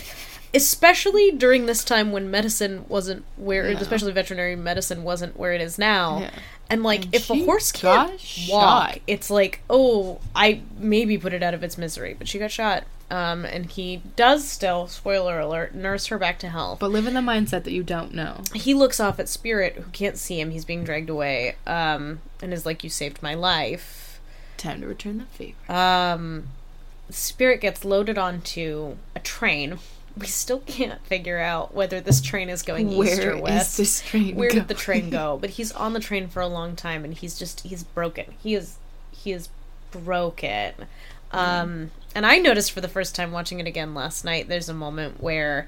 [0.53, 3.77] especially during this time when medicine wasn't where Yeah.
[3.79, 6.31] especially veterinary medicine wasn't where it is now Yeah.
[6.69, 8.99] And like And if a horse can't walk shot.
[9.07, 12.83] it's like oh i maybe put it out of its misery but she got shot
[13.11, 17.13] um and he does still spoiler alert nurse her back to health But live in
[17.13, 18.41] the mindset that you don't know.
[18.53, 20.51] he looks off at Spirit, who can't see him.
[20.51, 24.19] He's being dragged away, um, and is like, "You saved my life."
[24.57, 25.71] Time to return the favor.
[25.71, 26.47] Um,
[27.09, 29.77] Spirit gets loaded onto a train.
[30.17, 33.77] We still can't figure out whether this train is going east Where or is west.
[33.77, 34.35] this train?
[34.35, 35.37] Where did the train go?
[35.41, 38.25] But he's on the train for a long time, and he's just he's broken.
[38.41, 38.77] He is
[39.11, 39.49] he is
[39.91, 40.73] broken.
[41.31, 44.47] Um, and I noticed for the first time watching it again last night.
[44.47, 45.67] There's a moment where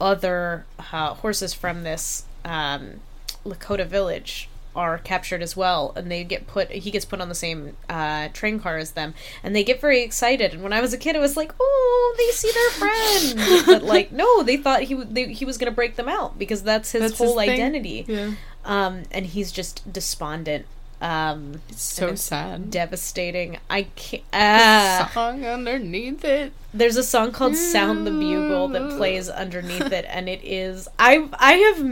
[0.00, 3.00] other uh, horses from this um,
[3.44, 6.70] Lakota village are captured as well, and they get put.
[6.70, 10.02] He gets put on the same uh, train car as them, and they get very
[10.02, 10.52] excited.
[10.54, 13.82] And when I was a kid, it was like, "Oh, they see their friend," but
[13.84, 16.92] like, no, they thought he they, he was going to break them out because that's
[16.92, 17.50] his That's whole thing.
[17.50, 18.04] identity.
[18.08, 18.32] Yeah.
[18.64, 20.66] Um, and he's just despondent.
[21.00, 22.70] Um, It's so it's sad.
[22.70, 23.58] devastating.
[23.68, 24.22] I can't.
[24.32, 25.10] Ah.
[25.12, 26.52] Song underneath it.
[26.72, 30.88] There's a song called "Sound the Bugle" that plays underneath it, and it is.
[30.98, 31.84] I I have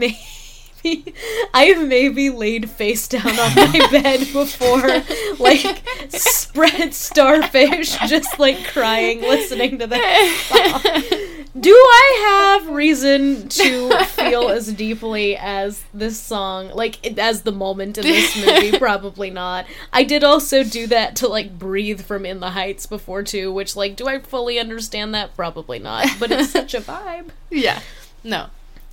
[0.93, 1.13] maybe
[1.53, 5.03] I have maybe laid face down on my bed before,
[5.39, 11.19] like spread starfish, just like crying, listening to that.
[11.59, 17.99] Do I have reason to feel as deeply as this song, like as the moment
[17.99, 18.77] in this movie?
[18.77, 19.67] Probably not.
[19.93, 23.75] I did also do that to like breathe from In the Heights before too, which
[23.75, 25.35] like, do I fully understand that?
[25.35, 26.07] Probably not.
[26.19, 27.29] But it's such a vibe.
[27.51, 27.81] Yeah.
[28.23, 28.47] No.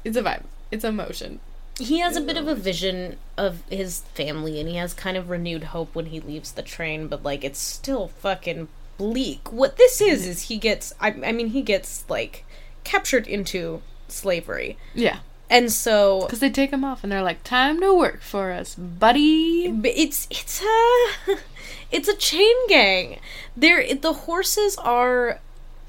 [0.04, 0.42] It's a vibe.
[0.70, 1.40] It's emotion.
[1.80, 5.28] He has a bit of a vision of his family, and he has kind of
[5.30, 7.08] renewed hope when he leaves the train.
[7.08, 9.50] But like, it's still fucking bleak.
[9.52, 10.92] What this is is he gets.
[11.00, 12.44] I, I mean, he gets like
[12.84, 15.18] captured into slavery, Yeah.
[15.48, 18.74] and so Because they take him off and they're like, time to work for us,
[18.74, 19.66] buddy.
[19.84, 21.36] It's it's a
[21.90, 23.20] it's a chain gang.
[23.56, 25.40] There the horses are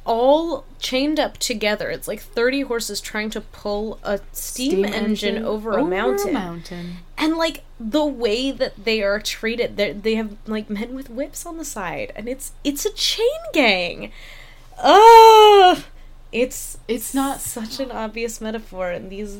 [0.06, 1.90] all chained up together.
[1.90, 6.34] It's like 30 horses trying to pull a steam, engine, over, a mountain.
[6.34, 6.98] mountain.
[7.18, 11.46] And like the way that they are treated, they they have like men with whips
[11.46, 14.12] on the side, and it's it's a chain gang.
[14.82, 15.84] Ugh,
[16.32, 19.38] it's It's not such an obvious metaphor, and these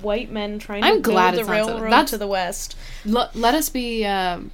[0.00, 2.76] white men trying I'm to build glad the it's not so- railroad to the west.
[3.06, 4.06] L- let us be.
[4.06, 4.50] Um,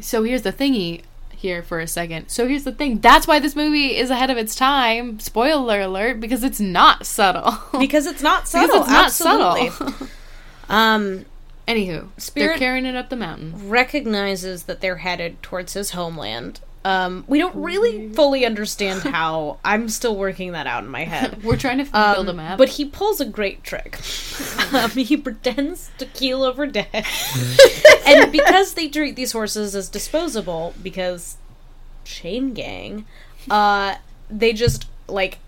[0.00, 1.00] so here's the thingy
[1.42, 2.28] here for a second.
[2.28, 3.00] So here's the thing.
[3.00, 5.18] That's why this movie is ahead of its time.
[5.20, 7.58] Spoiler alert, because it's not subtle.
[7.78, 8.80] Because it's not subtle.
[8.80, 9.70] Because it's not absolutely.
[9.70, 10.08] subtle.
[10.68, 11.24] Um,
[11.68, 13.68] Anywho, Spirit- they're carrying it up the mountain.
[13.68, 16.60] recognizes that they're headed towards his homeland.
[16.84, 19.58] Um, we don't really fully understand how.
[19.64, 21.42] I'm still working that out in my head.
[21.44, 22.58] We're trying to Um, build a map.
[22.58, 23.98] But he pulls a great trick.
[24.72, 26.88] um, he pretends to keel over dead.
[28.06, 31.36] and because they treat these horses as disposable, because
[32.04, 33.06] chain gang,
[33.48, 33.94] uh,
[34.28, 35.38] they just, like,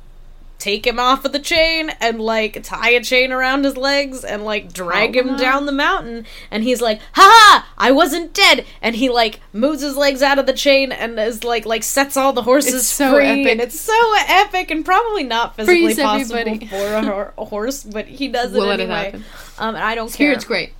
[0.58, 4.44] take him off of the chain and, like, tie a chain around his legs and,
[4.44, 5.38] like, drag Oh, him no.
[5.38, 6.24] down the mountain.
[6.50, 7.68] And he's like, ha ha!
[7.76, 8.64] I wasn't dead!
[8.80, 12.16] And he, like, moves his legs out of the chain and is, like, like, sets
[12.16, 13.26] all the horses It's so free.
[13.26, 13.46] epic.
[13.52, 16.66] And it's so epic and probably not physically Freeze possible everybody.
[16.66, 18.94] for a, hor- a horse, but he does it it anyway.
[18.94, 19.24] happen.
[19.58, 20.56] Um, and I don't care Spirit's care.
[20.56, 20.72] great.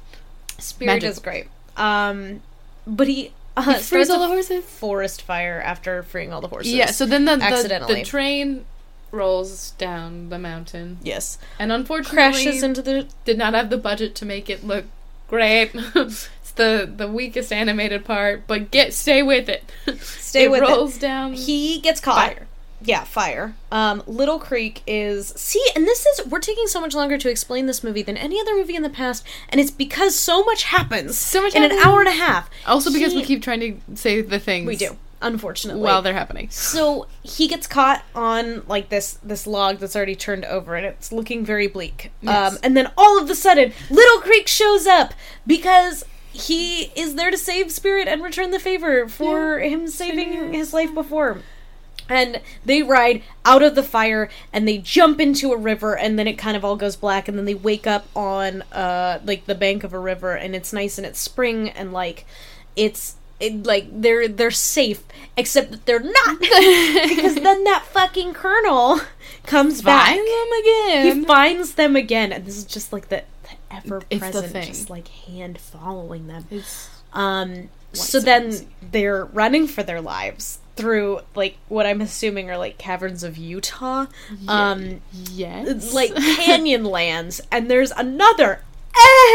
[0.58, 1.10] Spirit Magic.
[1.10, 1.46] is great.
[1.76, 2.40] Um,
[2.87, 4.64] but he uh, He frees all the horses.
[4.64, 6.72] forest fire after freeing all the horses.
[6.72, 6.87] Yeah.
[6.87, 8.64] So then the, the the train
[9.14, 13.07] rolls down the mountain, yes, and unfortunately crashes into the.
[13.24, 14.85] did not have the budget to make it look
[15.29, 15.70] great.
[15.94, 19.64] it's the the weakest animated part, but get stay with it.
[20.00, 20.68] Stay it with it.
[20.68, 21.33] rolls down.
[21.35, 22.35] He gets caught.
[22.35, 22.46] Fire.
[22.87, 23.55] Yeah, fire.
[23.72, 27.64] Um, Little Creek is see, and this is we're taking so much longer to explain
[27.64, 31.16] this movie than any other movie in the past, and it's because so much happens.
[31.16, 32.50] So much in an hour and a half.
[32.66, 35.82] also because He- we keep trying to say the things we do, unfortunately.
[35.82, 36.48] while they're happening.
[36.50, 41.10] So he gets caught on like this this log that's already turned over, and it's
[41.10, 42.12] looking very bleak.
[42.20, 42.52] Yes.
[42.52, 45.14] Um, and then all of a sudden, Little Creek shows up
[45.46, 50.72] because he is there to save Spirit and return the favor for him saving his
[50.72, 51.40] life before.
[52.06, 56.26] And they ride out of the fire and they jump into a river and then
[56.26, 59.54] it kind of all goes black and then they wake up on uh like the
[59.54, 62.26] bank of a river and it's nice and it's spring and like
[62.76, 65.02] it's it, like they're they're safe
[65.37, 66.38] except that they're not.
[67.09, 69.00] Because then that fucking colonel
[69.46, 70.09] comes back.
[70.09, 71.18] Find them again.
[71.18, 72.33] he finds them again.
[72.33, 76.46] And this is just like the, the ever present, just like hand following them.
[76.50, 78.52] It's um, so then
[78.90, 84.07] they're running for their lives through like what I'm assuming are like caverns of Utah,
[84.48, 88.62] um, yes, like canyon lands, and there's another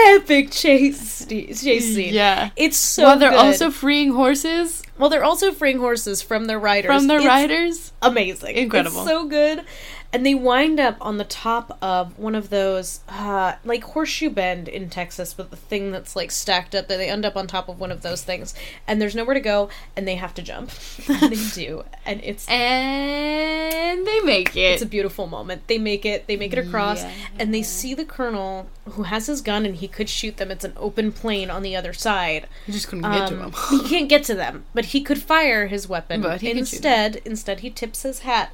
[0.07, 2.13] epic chase chase scene.
[2.13, 2.49] yeah.
[2.55, 3.39] It's so While they're good.
[3.39, 6.89] also freeing horses well, they're also freeing horses from their riders.
[6.89, 7.93] from the It's riders.
[8.01, 8.99] amazing, Incredible.
[8.99, 9.63] It's so good.
[10.11, 14.67] And they wind up on the top of one of those, uh, like Horseshoe Bend
[14.67, 16.87] in Texas, but the thing that's like stacked up.
[16.87, 18.55] That they end up on top of one of those things,
[18.87, 20.71] and there's nowhere to go, and they have to jump.
[21.07, 24.73] and they do, and it's And they make it.
[24.73, 25.67] it's a beautiful moment.
[25.67, 26.25] They make it.
[26.27, 27.03] They make it across,
[27.37, 30.49] and they see the colonel who has his gun, and he could shoot them.
[30.49, 32.47] It's an open plain on the other side.
[32.65, 33.53] you just couldn't get to Um, them.
[33.69, 36.21] he can't get to them, but he could fire his weapon.
[36.21, 38.51] But he instead, instead he tips his hat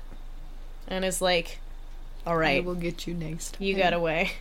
[0.88, 1.60] and is like,
[2.26, 2.58] all right.
[2.58, 3.58] I will get you next.
[3.60, 4.34] you got away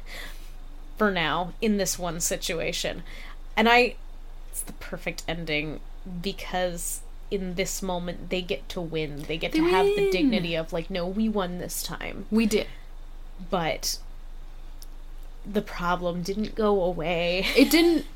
[0.96, 3.02] for now in this one situation."
[3.56, 3.94] And I,
[4.50, 5.80] it's the perfect ending
[6.22, 9.24] because in this moment they get to win.
[9.26, 12.46] They get They to have the dignity of like, "No, we won this time." We
[12.46, 12.66] did.
[13.50, 13.98] But
[15.44, 17.46] the problem didn't go away.
[17.56, 18.06] It didn't.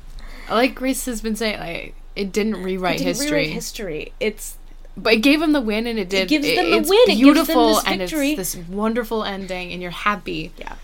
[0.49, 4.13] Like Grace has been saying, like it didn't rewrite It didn't history, rewrite history.
[4.19, 4.57] It's
[5.03, 6.23] but it gave him the win, and it did.
[6.23, 8.55] It gives it- them the it's win, it gives them Beautiful, this and it's this
[8.67, 10.51] wonderful ending, and you're happy.
[10.57, 10.75] yeah.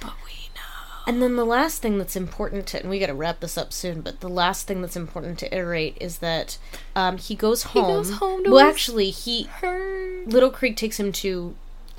[0.00, 0.60] But we know.
[1.06, 3.72] And then the last thing that's important to, and we got to wrap this up
[3.72, 6.58] soon, but the last thing that's important to iterate is that
[6.96, 7.84] um, he goes home.
[7.84, 11.54] He goes home to well, actually, he Her Little Creek takes him to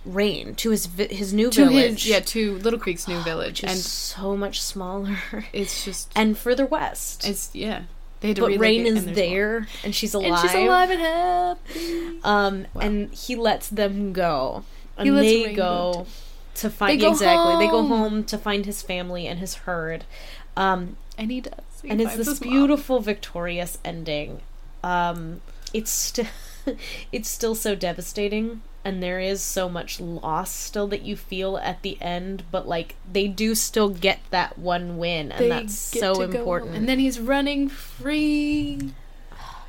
[0.06, 3.62] Rain, to his vi- his new to village, his yeah to Little Creek's new village,
[3.62, 5.18] which is and so much smaller
[5.54, 7.26] it's just and further west.
[7.26, 7.84] it's yeah.
[8.24, 10.32] They had to but Rain is there's there, and she's alive.
[10.32, 12.20] and she's alive and happy.
[12.24, 14.64] Um, and he lets them go,
[14.98, 16.08] and He lets they Rain go go
[16.56, 17.66] to find They exactly.
[17.66, 17.90] They go home.
[17.90, 20.06] home to find his family and his herd.
[20.58, 22.50] Um, And he does, He and it's this his mom.
[22.50, 24.42] beautiful victorious ending
[24.84, 25.42] um
[25.74, 26.28] it's still
[27.12, 31.82] it's still so devastating and there is so much loss still that you feel at
[31.84, 36.22] the end but like they do still get that one win and They that's so
[36.22, 36.76] important.
[36.76, 38.92] And then he's running free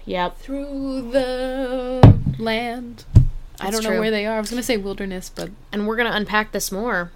[0.05, 3.05] yep through the land.
[3.61, 4.37] I don't know where they are.
[4.37, 7.13] I was gonna say wilderness, but And we're going to unpack this more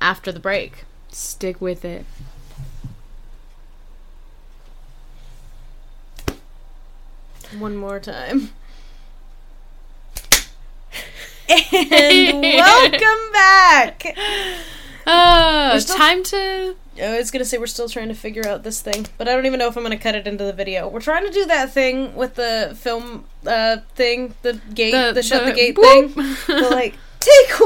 [0.00, 0.84] after the break.
[1.10, 2.04] stick with it.
[7.58, 8.50] One more time.
[11.48, 14.16] And welcome back.
[15.06, 16.76] Uh, still- time to.
[17.02, 19.44] I was gonna say we're still trying to figure out this thing, but I don't
[19.44, 20.88] even know if I'm gonna cut it into the video.
[20.88, 25.44] We're trying to do that thing with the film uh thing, the gate, the, shut
[25.44, 26.12] the, gate whoop.
[26.12, 26.36] thing.
[26.46, 27.60] The like take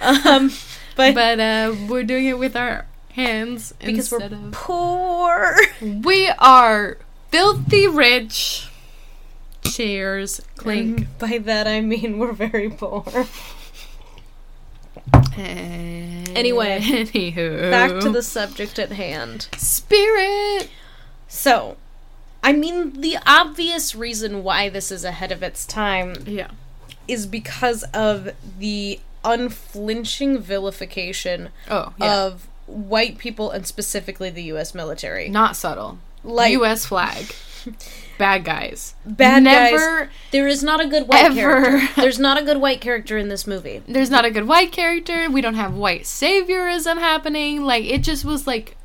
[0.00, 0.26] one.
[0.26, 0.50] um,
[0.96, 4.50] but, but uh, we're doing it with our hands because we're of.
[4.52, 5.56] poor.
[5.80, 6.98] We are
[7.30, 8.68] filthy rich.
[9.74, 10.98] Cheers, clink.
[10.98, 13.04] And by that I mean we're very poor.
[15.36, 19.48] Anyway, anywho, Back to the subject at hand.
[19.56, 20.68] spirit.
[21.26, 21.76] So,
[22.42, 26.50] I mean, the obvious reason why this is ahead of its time Yeah.
[27.08, 32.24] is because of the unflinching vilification Oh, yeah.
[32.26, 35.28] of white people and specifically the US military.
[35.28, 35.98] Not subtle.
[36.22, 36.86] Like U.S.
[36.86, 37.34] flag.
[38.18, 38.94] Bad guys.
[39.04, 40.04] bad Never.
[40.04, 40.08] guys.
[40.30, 41.88] There is not a good white ever- character.
[42.00, 43.82] There's not a good white character in this movie.
[43.88, 45.28] There's not a good white character.
[45.30, 47.62] We don't have white saviorism happening.
[47.64, 48.76] Like it just was like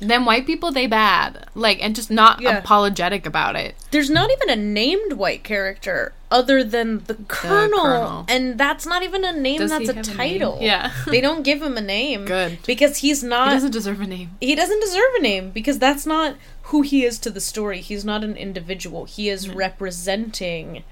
[0.00, 1.46] them white people they bad.
[1.54, 2.58] Like and just not Yeah.
[2.58, 3.74] apologetic about it.
[3.90, 8.24] There's not even a named white character other than the colonel, colonel.
[8.28, 9.58] and that's not even a name.
[9.58, 10.58] Does that's a have a title.
[10.60, 10.92] Yeah.
[11.06, 12.24] they don't give him a name.
[12.24, 12.58] Good.
[12.66, 13.48] because he's not.
[13.48, 14.30] He doesn't deserve a name.
[14.40, 17.80] he doesn't deserve a name because that's not who he is to the story.
[17.80, 19.04] He's not an individual.
[19.04, 20.82] He is representing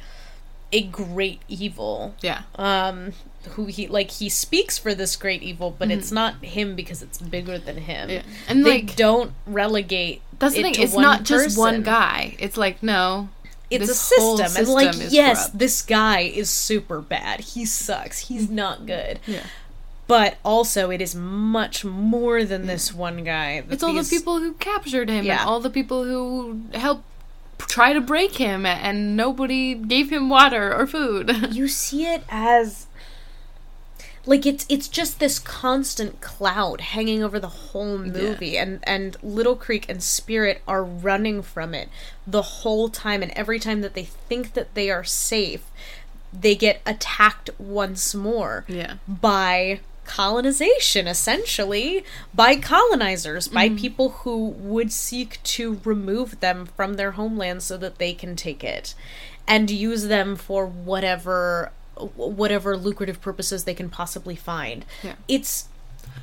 [0.72, 2.14] a great evil.
[2.20, 2.42] Yeah.
[2.56, 3.12] Um
[3.50, 7.18] who he like he speaks for this great evil, but it's not him because it's
[7.18, 8.08] bigger than him.
[8.08, 8.28] Mm-hmm.
[8.28, 8.34] Yeah.
[8.48, 10.74] And they like don't relegate that's the thing.
[10.78, 12.36] It's not just one guy.
[12.38, 13.28] It's like no.
[13.70, 14.64] It's a whole system.
[14.64, 15.58] And like is yes, corrupt.
[15.58, 17.40] this guy is super bad.
[17.40, 18.28] He sucks.
[18.28, 19.20] He's not good.
[19.26, 19.44] Yeah.
[20.06, 23.64] But also it is much more than this one guy.
[23.70, 25.40] It's all the people who captured him Yeah.
[25.40, 27.04] and all the people who helped
[27.58, 31.34] try to break him and nobody gave him water or food.
[31.52, 32.86] you see it as
[34.26, 39.56] like it's it's just this constant cloud hanging over the whole movie and and little
[39.56, 41.88] creek and spirit are running from it
[42.26, 45.70] the whole time and every time that they think that they are safe
[46.32, 48.94] they get attacked once more yeah.
[49.06, 53.76] by colonization essentially by colonizers by mm-hmm.
[53.76, 58.62] people who would seek to remove them from their homeland so that they can take
[58.62, 58.94] it
[59.46, 61.72] and use them for whatever
[62.16, 65.14] whatever lucrative purposes they can possibly find Yeah.
[65.28, 65.68] it's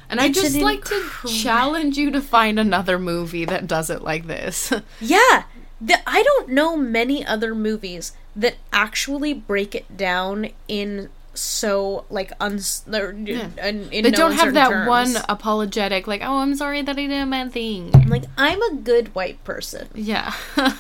[0.10, 4.02] And I just an like to challenge you to find another movie that does it
[4.02, 4.72] like this.
[5.00, 5.44] yeah
[5.80, 12.32] the, i don't know many other movies that actually break it down in so like
[12.40, 13.28] uns or, in,
[13.60, 14.88] in they no don't have that terms.
[14.90, 17.92] one apologetic, like, oh, I'm sorry that I did a bad thing.
[18.10, 20.34] like i'm a good white person Yeah.
[20.58, 20.74] even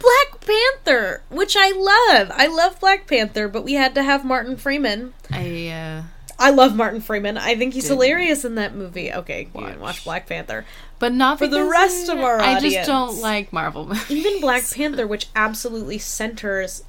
[0.00, 2.30] Black Panther, which I love.
[2.34, 5.12] I love Black Panther, but we had to have Martin Freeman.
[5.30, 6.02] I, uh,
[6.38, 7.36] I love Martin Freeman.
[7.36, 9.12] I think he's hilarious in that movie.
[9.12, 9.76] Okay, Watch.
[9.76, 10.64] watch Black Panther.
[11.00, 14.10] but not For the rest of our I just don't like Marvel movies.
[14.10, 16.84] Even Black Panther, which absolutely centers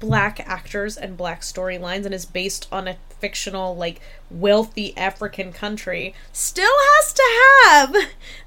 [0.00, 6.14] black actors and black storylines and is based on a fictional, like, wealthy African country,
[6.32, 7.22] still has to
[7.64, 7.96] have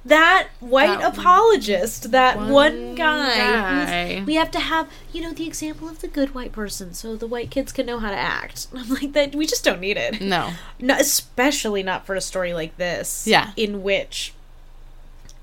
[0.03, 3.37] that white That apologist, that one, one guy.
[3.37, 4.23] guy.
[4.25, 7.27] We have to have, you know, the example of the good white person so the
[7.27, 8.67] white kids can know how to act.
[8.75, 10.21] I'm like, that we just don't need it.
[10.21, 10.53] No.
[10.79, 13.27] No, especially not for a story like this.
[13.27, 13.51] Yeah.
[13.55, 14.33] In which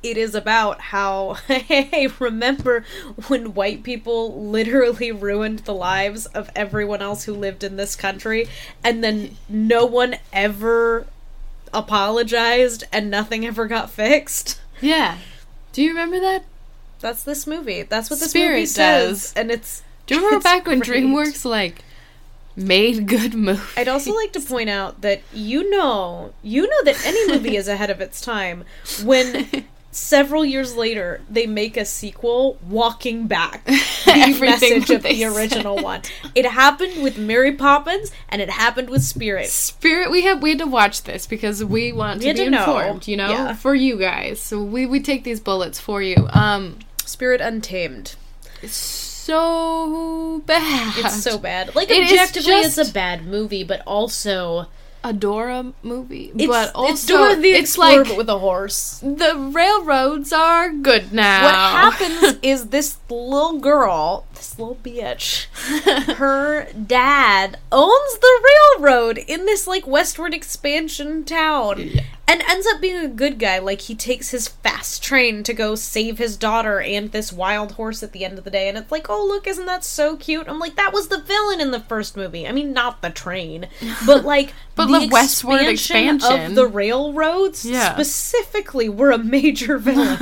[0.03, 2.85] it is about how, hey, remember
[3.29, 8.49] when white people literally ruined the lives of everyone else who lived in this country
[8.83, 11.07] and then no one ever
[11.73, 14.61] apologized and nothing ever got fixed?
[14.81, 15.19] Yeah.
[15.73, 16.45] Do you remember that?
[17.01, 17.83] That's this movie.
[17.83, 19.23] That's what this Spirit movie says.
[19.23, 19.33] does.
[19.35, 19.83] And it's.
[20.07, 21.05] Do you remember back when great.
[21.05, 21.85] DreamWorks, like,
[22.57, 23.63] made good movies?
[23.77, 27.69] I'd also like to point out that you know, you know that any movie is
[27.69, 28.65] ahead of its time
[29.03, 29.49] when
[29.93, 35.77] several years later they make a sequel walking back the Everything message of the original
[35.83, 36.03] one.
[36.35, 39.49] It happened with Mary Poppins and it happened with Spirit.
[39.49, 42.51] Spirit, we have we had to watch this because we want We to be to
[42.51, 42.59] know.
[42.79, 43.55] informed, you know, Yeah.
[43.55, 44.41] for you guys.
[44.41, 46.29] So we we take these bullets for you.
[46.33, 48.15] Um, Spirit Untamed.
[48.63, 48.77] it's
[49.31, 50.95] so bad.
[50.99, 51.75] It's so bad.
[51.75, 54.67] Like It objectively, it's a bad movie, but also
[55.03, 59.01] a Dora movie, it's, but also it's Dora the it's Explorer like with a horse.
[59.01, 61.45] the railroads are good now.
[61.45, 65.47] What happens is this little girl this little bitch.
[66.17, 68.49] Her dad owns the
[68.79, 71.79] railroad in this like westward expansion town.
[71.79, 72.03] Yeah.
[72.31, 73.59] And ends up being a good guy.
[73.59, 78.05] Like he takes his fast train to go save his daughter and this wild horse
[78.05, 78.69] at the end of the day.
[78.69, 80.47] And it's like, oh look, isn't that so cute?
[80.49, 82.47] I'm like, that was the villain in the first movie.
[82.47, 83.67] I mean, not the train,
[84.07, 86.41] but like But the westward expansion.
[86.51, 87.93] of the railroads Yeah.
[87.95, 90.19] specifically were a major villain.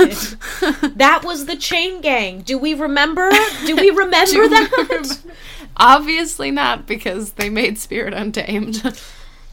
[0.96, 2.40] that was the chain gang.
[2.40, 3.30] Do we remember?
[3.66, 5.20] Do we remember Do we that?
[5.76, 8.82] Obviously not, because they made Spirit Untamed.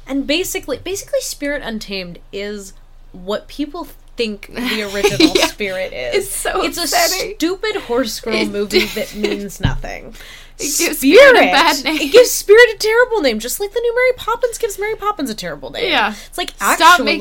[0.08, 2.74] And basically, basically, Spirit Untamed is
[3.12, 3.86] what people
[4.18, 5.47] think the original Yeah.
[5.47, 6.16] Spirit is.
[6.28, 8.89] It's so It's a stupid horse girl It movie did.
[8.89, 10.14] that means nothing.
[10.58, 11.97] It gives Spirit a bad name.
[11.99, 15.30] It gives Spirit a terrible name, just like the new Mary Poppins gives Mary Poppins
[15.30, 15.91] a terrible name.
[15.91, 16.14] Yeah.
[16.30, 17.18] It's like Stop actually,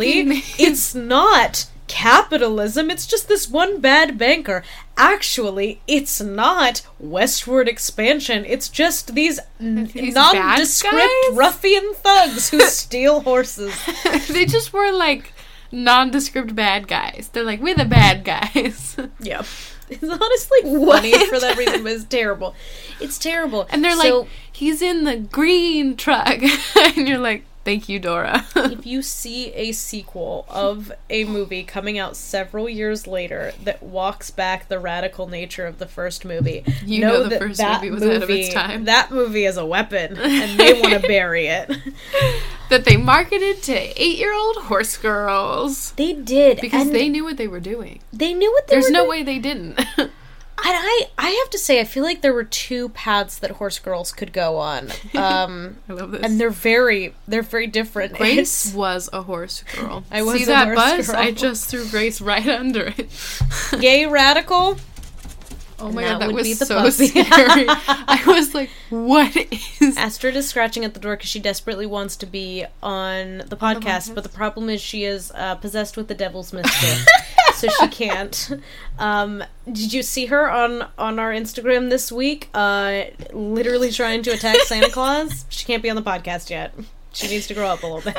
[0.57, 2.91] it's not capitalism.
[2.91, 4.63] It's just this one bad banker.
[4.97, 8.45] Actually, it's not westward expansion.
[8.47, 13.75] It's just these, n- These nondescript ruffian thugs who steal horses.
[14.29, 15.33] they just were like
[15.73, 17.31] nondescript bad guys.
[17.33, 18.97] They're like, we're the bad guys.
[19.21, 19.43] Yeah.
[19.91, 22.55] It's honestly funny for that reason, but it's terrible.
[23.01, 23.67] It's terrible.
[23.69, 26.39] And they're So, like, he's in the green truck.
[26.97, 28.45] and you're like, thank you, Dora.
[28.57, 34.31] if you see a sequel of a movie coming out several years later that walks
[34.31, 38.23] back the radical nature of the first movie, You know the first movie was ahead
[38.23, 38.85] of its time.
[38.85, 41.71] That movie is a weapon, and they want to bury it.
[42.71, 45.93] that they marketed to eight year old horse girls.
[45.93, 48.01] They did Because they knew what they were doing.
[48.13, 49.11] they knew what they There's no doing.
[49.11, 49.81] way they didn't.
[50.57, 53.79] And I, I have to say, I feel like there were two paths that horse
[53.79, 56.23] girls could go on, um, I love this.
[56.23, 58.15] and they're very, they're very different.
[58.15, 60.05] Grace was a horse girl.
[60.11, 61.17] I was See a that girl.
[61.17, 63.09] I just threw Grace right under it.
[63.81, 64.79] gay radical.
[65.81, 67.09] Oh my that god, that would was be the so puppy.
[67.09, 67.67] scary.
[67.69, 69.37] I was like, what
[69.81, 73.57] is Astrid is scratching at the door because she desperately wants to be on the
[73.57, 77.05] podcast, but the problem is she is uh, possessed with the devil's mischief,
[77.55, 78.51] so she can't.
[78.99, 82.49] Um, did you see her on on our Instagram this week?
[82.55, 85.45] Uh, literally trying to attack Santa Claus.
[85.49, 86.75] She can't be on the podcast yet.
[87.13, 88.17] She needs to grow up a little bit.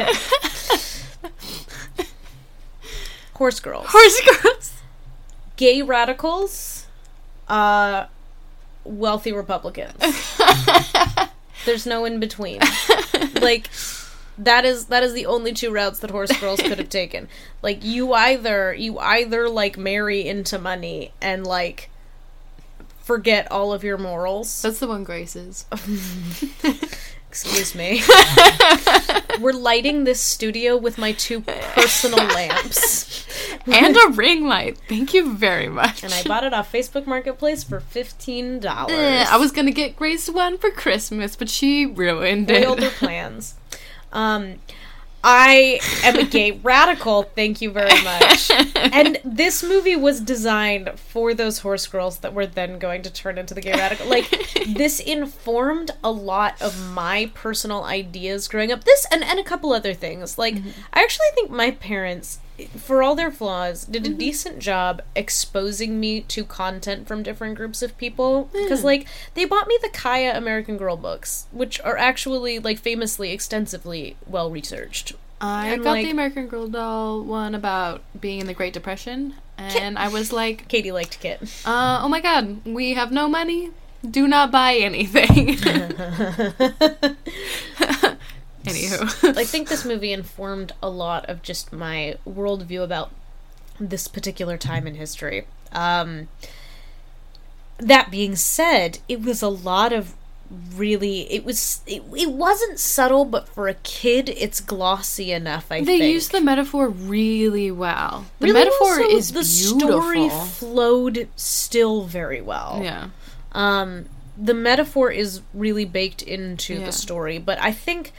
[3.36, 4.74] Horse girls, horse girls?
[5.58, 6.86] gay radicals,
[7.50, 8.06] uh,
[8.86, 9.94] wealthy Republicans.
[11.66, 12.62] There's no in between.
[13.42, 13.70] like
[14.38, 17.28] that is that is the only two routes that horse girls could have taken.
[17.62, 21.90] Like you either you either like marry into money and like
[23.02, 24.62] forget all of your morals.
[24.62, 25.66] That's the one Grace is.
[27.30, 28.02] Excuse me.
[29.42, 33.28] We're lighting this studio with my two personal lamps.
[33.68, 34.78] and a ring light.
[34.88, 36.02] Thank you very much.
[36.04, 38.96] And I bought it off Facebook Marketplace for fifteen dollars.
[38.98, 42.94] Eh, I was gonna get Grace one for Christmas, but she ruined their it.
[42.94, 43.56] plans.
[44.16, 44.56] Um,
[45.28, 47.24] I am a gay radical.
[47.24, 48.52] Thank you very much.
[48.96, 53.38] And this movie was designed for those horse girls that were then going to turn
[53.38, 54.08] into the gay radical.
[54.08, 54.30] Like
[54.68, 58.84] this informed a lot of my personal ideas growing up.
[58.84, 60.38] This and and a couple other things.
[60.38, 60.56] Like
[60.94, 62.40] I actually think my parents
[62.78, 67.82] for all their flaws, did a decent job exposing me to content from different groups
[67.82, 68.50] of people.
[68.54, 73.32] Because, like, they bought me the Kaya American Girl books, which are actually, like, famously,
[73.32, 75.14] extensively well researched.
[75.42, 79.34] I And, got like- the American Girl doll one about being in the Great Depression,
[79.58, 81.42] and I was like, Katie liked Kit.
[81.66, 83.72] uh, "Oh my God, we have no money.
[84.10, 85.58] Do not buy anything."
[88.66, 93.12] Anywho, I think this movie informed a lot of just my worldview about
[93.80, 95.46] this particular time in history.
[95.72, 96.28] Um,
[97.78, 100.14] that being said, it was a lot of
[100.76, 105.80] really it was it, it wasn't subtle but for a kid it's glossy enough i
[105.80, 108.28] they think used the metaphor really well.
[108.40, 110.02] The Really metaphor is the beautiful.
[110.04, 113.08] story flowed still very well yeah,
[113.54, 114.06] um
[114.38, 116.86] the metaphor is really baked into Yeah.
[116.86, 118.14] the story but i think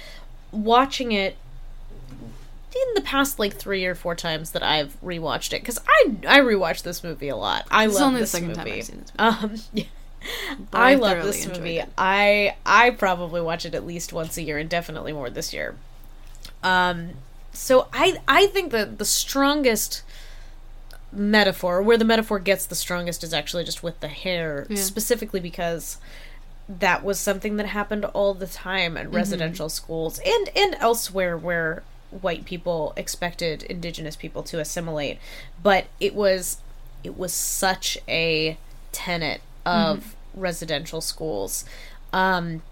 [0.57, 1.37] watching it
[2.75, 6.39] in the past like three or four times that i've rewatched it because i i
[6.41, 8.85] rewatched this movie a lot i It's love only the this second movie time I've
[8.85, 9.85] seen this um yeah.
[10.73, 11.79] I I love this movie.
[11.79, 11.89] it.
[11.97, 15.77] I I probably watch it at least once a year and definitely more this year.
[16.65, 17.11] Um
[17.53, 20.03] so I I think that the strongest
[21.13, 24.77] metaphor where the metaphor gets the strongest is actually just with the hair Yeah.
[24.77, 25.99] specifically because
[26.69, 31.83] that was something that happened all the time at residential schools and and elsewhere where
[32.11, 35.19] white people expected indigenous people to assimilate.
[35.63, 36.59] But it was
[37.05, 38.59] it was such a
[38.93, 41.65] tenet of residential schools.
[42.13, 42.63] Um,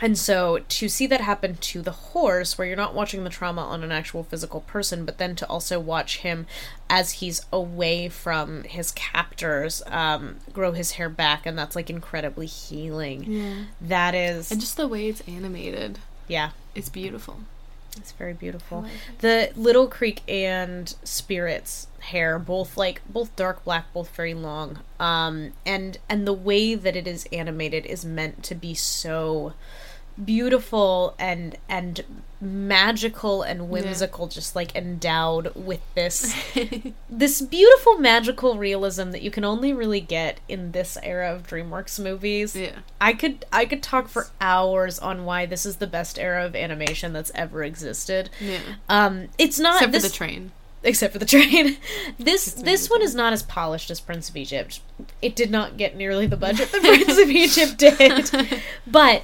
[0.00, 3.62] and so to see that happen to the horse, where you're not watching the trauma
[3.62, 6.46] on an actual physical person, but then to also watch him
[6.90, 12.46] as he's away from his captors um, grow his hair back, and that's like incredibly
[12.46, 13.24] healing.
[13.24, 13.54] Yeah.
[13.80, 17.40] That is, And just the way it's animated, yeah, it's beautiful.
[17.96, 18.82] It's very beautiful.
[18.82, 24.80] like the Little Creek and Spirits hair, both like both dark black, both very long.
[25.00, 29.54] Um, and and the way that it is animated is meant to be so
[30.22, 32.04] beautiful and and
[32.44, 36.34] magical and whimsical just like endowed with this
[37.10, 41.98] this beautiful magical realism that you can only really get in this era of DreamWorks
[42.02, 42.54] movies.
[42.54, 42.76] Yeah.
[43.00, 46.54] I could I could talk for hours on why this is the best era of
[46.54, 48.30] animation that's ever existed.
[48.40, 48.58] Yeah.
[48.88, 50.52] Um it's not Except this, for the train.
[50.82, 51.78] except for the train.
[52.18, 54.80] This It's this one is not as polished as Prince of Egypt.
[55.22, 58.60] It did not get nearly the budget that Prince of Egypt did.
[58.86, 59.22] But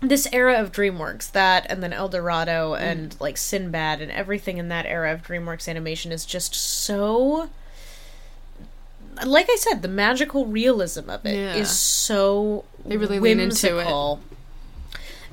[0.00, 2.80] this era of DreamWorks, that and then El Dorado Mm.
[2.80, 7.50] and like Sinbad and everything in that era of DreamWorks animation is just so
[9.26, 11.64] like I said, the magical realism of it is Yeah.
[11.64, 13.86] so They really lean into it.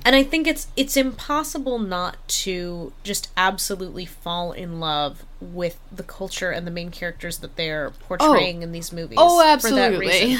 [0.08, 6.02] And I think it's it's impossible not to just absolutely fall in love with the
[6.02, 9.18] culture and the main characters that they're portraying in these movies.
[9.20, 10.38] Oh, for that absolutely.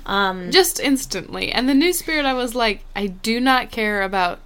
[0.06, 1.50] Um, Just instantly.
[1.50, 4.38] And the new spirit, I was like, I do not care about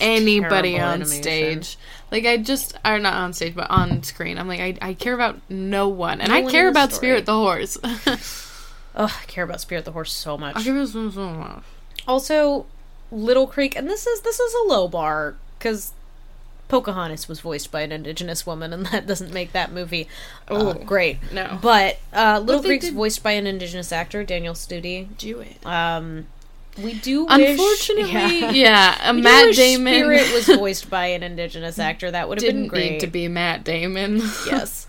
[0.00, 1.22] anybody on animation.
[1.22, 1.78] stage.
[2.10, 4.36] Like I just are not on stage, but on screen.
[4.36, 7.10] I'm like, I, I care about no one, and No I one care about story.
[7.10, 7.78] Spirit the horse.
[7.84, 8.18] ugh,
[8.96, 10.56] I care about Spirit the Horse so much.
[10.56, 11.62] I care about so much.
[12.08, 12.66] Also,
[13.12, 15.92] Little Creek, and this is this is a low bar because
[16.68, 20.08] Pocahontas was voiced by an Indigenous woman, and that doesn't make that movie
[20.48, 21.18] oh Oh, great.
[21.32, 21.58] no.
[21.62, 25.08] but uh, Little they Creek's did- voiced by an Indigenous actor, Daniel Studi.
[25.18, 25.64] Do it.
[25.64, 26.26] Um,
[26.82, 28.50] we do wish, Unfortunately, yeah.
[28.98, 32.10] yeah, a We do Matt Damon Spirit was voiced by an Indigenous actor.
[32.10, 32.92] That would have been great.
[32.92, 34.18] need to be Matt Damon.
[34.46, 34.86] yes.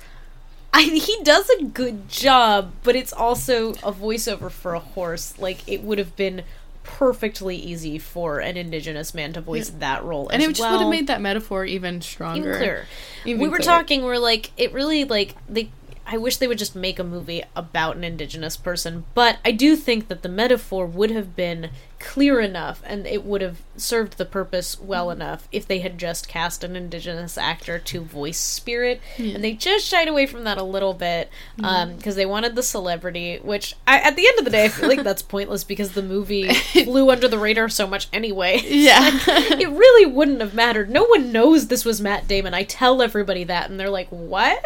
[0.74, 5.40] I, he does a good job, but it's also a voiceover for a horse.
[5.40, 6.44] Like it would have been
[6.88, 10.72] perfectly easy for an indigenous man to voice that role, and as it just well.
[10.72, 12.40] would have made that metaphor even stronger.
[12.50, 12.86] even clearer.
[13.26, 13.78] Even we were clearer.
[13.78, 14.04] talking.
[14.04, 15.70] We're like, it really like they.
[16.10, 19.76] I wish they would just make a movie about an indigenous person, but I do
[19.76, 21.70] think that the metaphor would have been
[22.00, 26.28] clear enough and it would have served the purpose well enough if they had just
[26.28, 30.64] cast an indigenous actor to voice spirit and they just shied away from that a
[30.64, 34.52] little bit because um, they wanted the celebrity which I, at the end of the
[34.52, 38.08] day i feel like that's pointless because the movie flew under the radar so much
[38.14, 39.00] anyway Yeah.
[39.28, 40.90] it really wouldn't have mattered.
[40.90, 42.54] No one knows this was Matt Damon.
[42.54, 44.64] I tell everybody that, and they're like, "What?"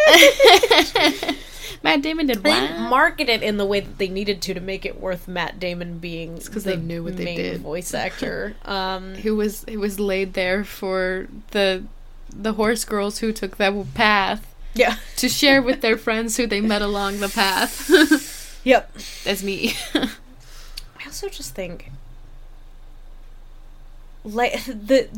[1.83, 4.59] Matt Damon did they didn't market it in the way that they needed to to
[4.59, 7.61] make it worth Matt Damon being 'cause the they knew what they main did.
[7.61, 8.55] voice actor.
[8.65, 11.83] Um, who was who was laid there for the
[12.33, 14.95] the horse girls who took that path yeah.
[15.17, 18.37] to share with their friends who they met along the path.
[18.63, 18.93] Yep.
[19.23, 19.73] That's me.
[19.95, 20.07] I
[21.07, 21.89] also just think,
[24.23, 25.09] like the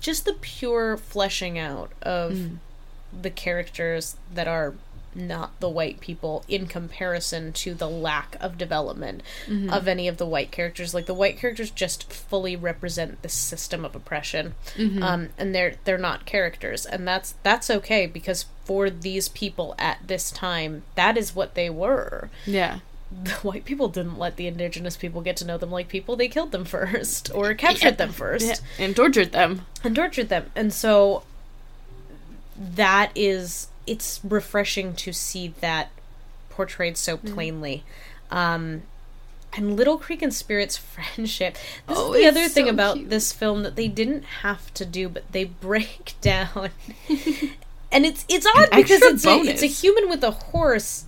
[0.00, 2.56] just the pure fleshing out of Mm.
[3.22, 4.74] the characters that are
[5.16, 9.70] not the white people in comparison to the lack of development Mm-hmm.
[9.70, 13.84] of any of the white characters like the white characters just fully represent the system
[13.84, 15.02] of oppression Mm-hmm.
[15.02, 19.98] um, and they're they're not characters and that's that's okay because for these people at
[20.06, 22.80] this time that is what they were yeah.
[23.22, 26.28] the white people didn't let the indigenous people get to know them like people they
[26.28, 28.56] killed them first or captured them first yeah.
[28.84, 29.64] And tortured them.
[29.84, 30.50] and tortured them.
[30.56, 31.22] And so
[32.58, 35.90] that is it's refreshing to see that
[36.50, 37.34] portrayed so Mm.
[37.34, 37.84] plainly.
[38.30, 38.82] Um
[39.52, 41.54] and Little Creek and Spirit's friendship.
[41.86, 43.10] This Oh, is the other thing so about cute.
[43.10, 46.70] this film that they didn't have to do, but they break down.
[47.92, 51.04] and it's it's odd An because it's a, it's a human with a horse,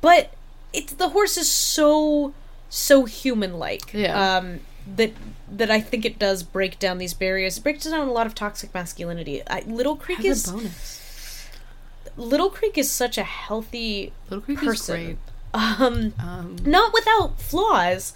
[0.00, 0.32] but
[0.72, 2.32] it's the horse is so
[2.70, 3.92] so human like.
[3.92, 4.36] Yeah.
[4.38, 4.60] Um
[4.96, 5.12] that
[5.50, 7.58] that I think it does break down these barriers.
[7.58, 9.42] It breaks down a lot of toxic masculinity.
[9.46, 11.00] I, Little Creek is a bonus.
[12.16, 15.00] Little Creek is such a healthy Little Creek person.
[15.00, 15.18] is great.
[15.54, 18.12] um Um, not without flaws,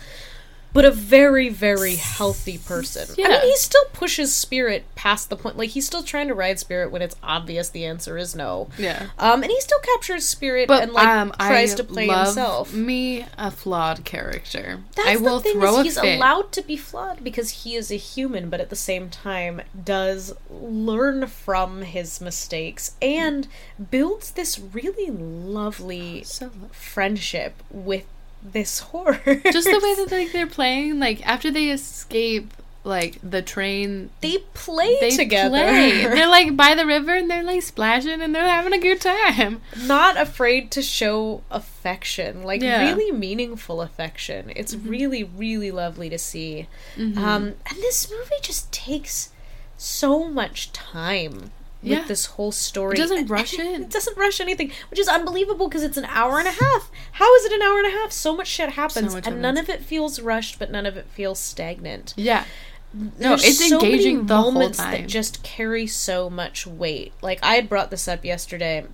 [0.72, 3.08] but a very, very healthy person.
[3.18, 5.56] I mean, he still pushes Spirit past the point.
[5.56, 8.68] Like, he's still trying to ride Spirit when it's obvious the answer is no.
[8.78, 9.08] yeah.
[9.18, 12.72] Um, and he still captures Spirit But and, like, um, tries I to play himself.
[12.72, 14.80] Me a flawed character.
[14.94, 16.16] That's I will the thing throw is a he's fit.
[16.16, 20.34] allowed to be flawed because he is a human, but at the same time does
[20.50, 23.48] learn from his mistakes and
[23.90, 28.04] builds this really lovely So friendship with
[28.42, 29.20] this horror.
[29.52, 32.52] Just the way that like they're playing, like after they escape
[32.84, 35.50] like the train they play they together.
[35.58, 36.02] play.
[36.04, 39.60] They're like by the river and they're like splashing and they're having a good time.
[39.84, 42.84] Not afraid to show affection, like Yeah.
[42.88, 44.52] really meaningful affection.
[44.56, 46.66] It's really, really lovely to see.
[46.96, 47.18] Mm-hmm.
[47.18, 49.30] Um, and this movie just takes
[49.76, 51.98] so much time Yeah.
[52.00, 52.94] with this whole story.
[52.96, 53.60] It doesn't rush it.
[53.80, 56.90] It doesn't rush anything, which is unbelievable because it's an hour and a half.
[57.12, 58.10] How is it an hour and a half?
[58.12, 61.06] So much shit happens, much and none of it feels rushed, but none of it
[61.06, 62.14] feels stagnant.
[62.16, 62.44] Yeah.
[62.92, 64.92] No, There's it's so engaging the whole moments time.
[64.92, 67.12] that just carry so much weight.
[67.22, 68.86] Like I had brought this up yesterday,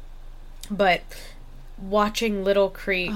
[0.71, 1.03] but
[1.79, 3.13] watching Little Creek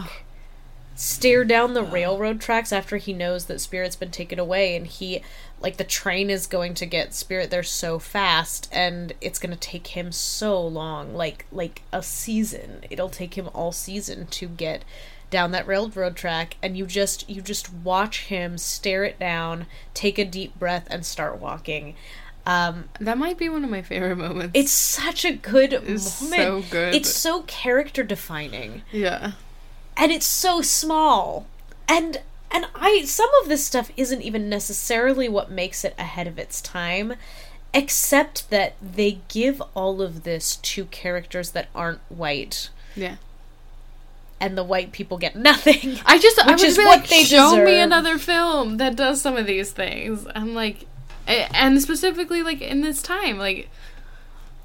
[0.95, 5.23] stare down the railroad tracks after he knows that Spirit's been taken away, and he
[5.61, 9.59] like the train is going to get Spirit there so fast, and it's going to
[9.59, 12.85] take him so long, like like a season.
[12.91, 14.85] It'll take him all season to get
[15.31, 20.19] down that railroad track and you just you just watch him stare it down take
[20.19, 21.95] a deep breath and start walking
[22.47, 24.53] um That might be one of my favorite moments.
[24.55, 26.95] it's such a good It's moment so good.
[26.95, 29.33] it's so character defining yeah.
[29.99, 31.47] and it's so small
[31.87, 36.39] and and i some of this stuff isn't even necessarily what makes it ahead of
[36.39, 37.15] its time
[37.75, 43.17] except that they give all of this to characters that aren't white Yeah.
[44.41, 47.09] and the white people get nothing I just I Which would is be what like,
[47.11, 50.27] they show me another film that does some of these things.
[50.35, 50.87] I'm like,
[51.27, 53.69] and specifically like in this time, like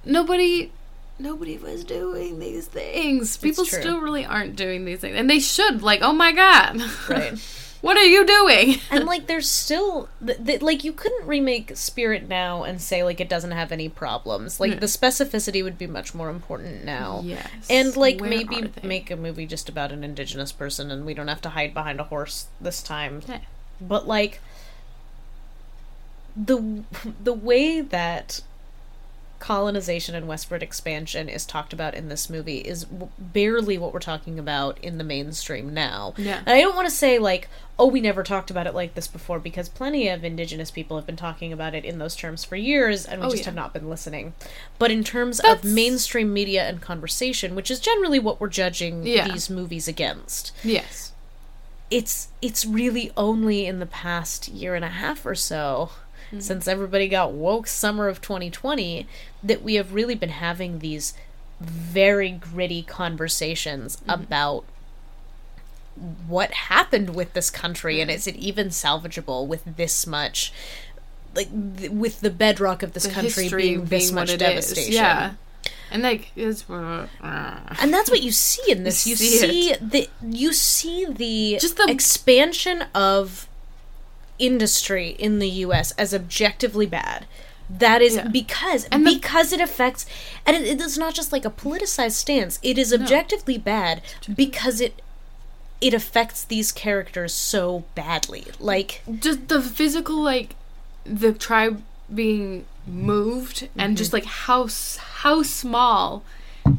[0.05, 0.71] nobody,
[1.19, 3.35] nobody was doing these things.
[3.37, 5.81] People still really aren't doing these things, and they should.
[5.81, 7.33] Like, oh my god, right
[7.83, 8.77] what are you doing?
[8.91, 13.19] and like there's still th- th- like you couldn't remake spirit now and say like
[13.19, 17.47] it doesn't have any problems like the specificity would be much more important now Yes.
[17.69, 21.27] and like Where maybe make a movie just about an indigenous person and we don't
[21.27, 23.39] have to hide behind a horse this time Yeah.
[23.81, 24.39] but like
[26.35, 26.83] the
[27.23, 28.41] the way that
[29.43, 33.99] colonization and westward expansion is talked about in this movie is w- barely what we're
[33.99, 36.13] talking about in the mainstream now.
[36.15, 36.37] Yeah.
[36.45, 39.05] And I don't want to say like, oh, we never talked about it like this
[39.05, 42.55] before because plenty of indigenous people have been talking about it in those terms for
[42.55, 43.47] years and we Oh, just yeah.
[43.47, 44.33] have not been listening.
[44.79, 49.05] But in terms That's- of mainstream media and conversation, which is generally what we're judging
[49.05, 49.27] Yeah.
[49.27, 51.11] these movies against, yes.
[51.91, 55.89] it's it's really only in the past year and a half or so
[56.33, 56.41] Mm-hmm.
[56.41, 59.07] since everybody got woke summer of 2020
[59.43, 61.13] that we have really been having these
[61.59, 64.09] very gritty conversations Mm-hmm.
[64.23, 64.65] about
[66.27, 70.51] what happened with this country and is it even salvageable with this much
[71.35, 74.41] like th- with the bedrock of this The country history being this being much it
[74.41, 74.47] is.
[74.49, 75.33] devastation Yeah.
[75.91, 79.05] And like it's and that's what you see in this.
[79.05, 83.47] You, You see see, the you see the Just the- expansion of
[84.39, 85.91] industry in the U.S.
[85.97, 87.25] as objectively bad.
[87.69, 88.27] That is Yeah.
[88.27, 90.05] because And the- because it affects,
[90.45, 92.59] and it, it is not just like a politicized stance.
[92.61, 94.01] It is objectively bad
[94.35, 95.01] because it
[95.81, 98.45] it affects these characters so badly.
[98.59, 100.55] Like just the physical like
[101.05, 101.81] the tribe
[102.13, 104.15] being moved and just Mm-hmm.
[104.15, 104.67] like how
[105.23, 106.23] how small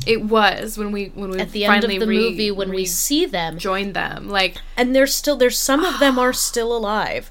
[0.06, 2.84] it was when we when we at the end of the re- movie when we
[2.84, 7.30] see them, join them like and there's still there's some of them are still alive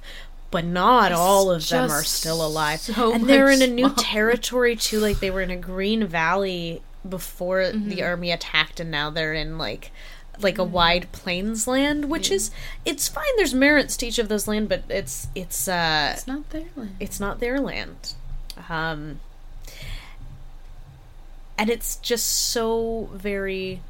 [0.52, 2.80] but not all of them are still alive.
[2.80, 6.82] so and they're in a new territory too like they were in a green valley
[7.08, 7.90] before Mm-hmm.
[7.90, 9.92] the army attacked and now they're in like
[10.40, 12.50] like a wide plains land which is
[12.86, 16.50] it's fine there's merits to each of those land but it's it's uh it's not
[16.52, 16.96] their land.
[17.00, 18.14] it's not their land.
[18.70, 19.20] Um
[21.58, 23.82] and it's just so very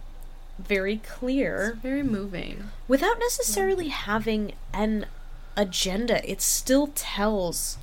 [0.60, 1.78] very clear.
[1.82, 2.70] Very moving.
[2.88, 5.08] Without necessarily having an
[5.56, 7.78] agenda it still tells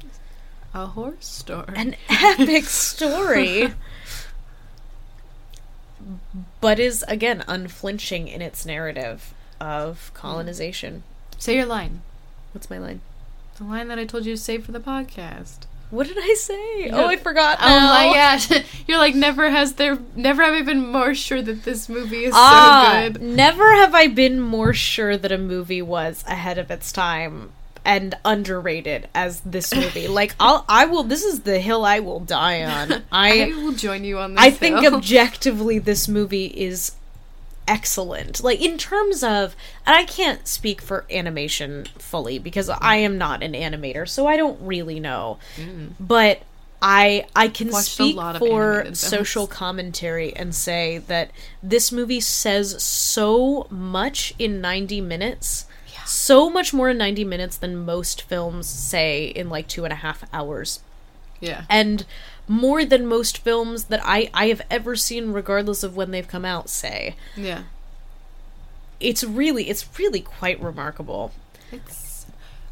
[0.74, 1.72] a horse story.
[1.74, 3.74] an epic story.
[6.60, 11.02] But is again unflinching in its narrative of colonization.
[11.38, 12.02] Say your line.
[12.52, 13.00] What's my line?
[13.56, 16.90] The line that I told you to save for the podcast what did i say?
[16.90, 18.50] Oh i forgot oh my gosh.
[18.86, 22.34] You're like never has there never have I been more sure that this movie is
[22.36, 23.22] ah, so good.
[23.22, 27.50] never have i been more sure that a movie was ahead of its time
[27.84, 30.06] and underrated as this movie.
[30.06, 33.02] Like i'll i will this is the hill i will die on.
[33.12, 34.94] I i will join you on this I think hill.
[34.94, 36.92] objectively this movie is
[37.70, 38.42] excellent.
[38.42, 39.54] Like in terms of
[39.86, 44.36] and I can't speak for animation fully because I am not an animator, so I
[44.36, 45.38] don't really know.
[45.98, 46.42] But
[46.82, 47.72] I I can Mm.
[47.72, 51.30] Watched a speak lot of for social commentary and say that
[51.62, 55.66] this movie says so much in 90 minutes
[56.06, 59.96] So much more in 90 minutes than most films say in like two and a
[59.96, 60.80] half hours.
[61.40, 61.62] Yeah.
[61.68, 62.04] And
[62.50, 66.44] more than most films that I, I have ever seen, regardless of when they've come
[66.44, 67.14] out, say.
[67.36, 67.62] Yeah.
[68.98, 71.32] It's really, it's really quite remarkable.
[71.70, 72.26] It's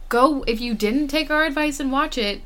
[0.08, 2.40] go if you didn't take our advice and watch it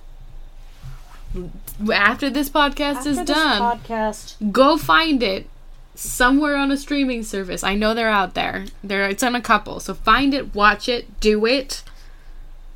[1.91, 3.78] after this podcast is done.
[3.78, 4.53] podcast.
[4.53, 5.49] go find it
[5.95, 7.64] somewhere on a streaming service.
[7.64, 8.66] I know they're out there.
[8.85, 9.80] There it's on a couple.
[9.80, 11.83] So find it, watch it, do it.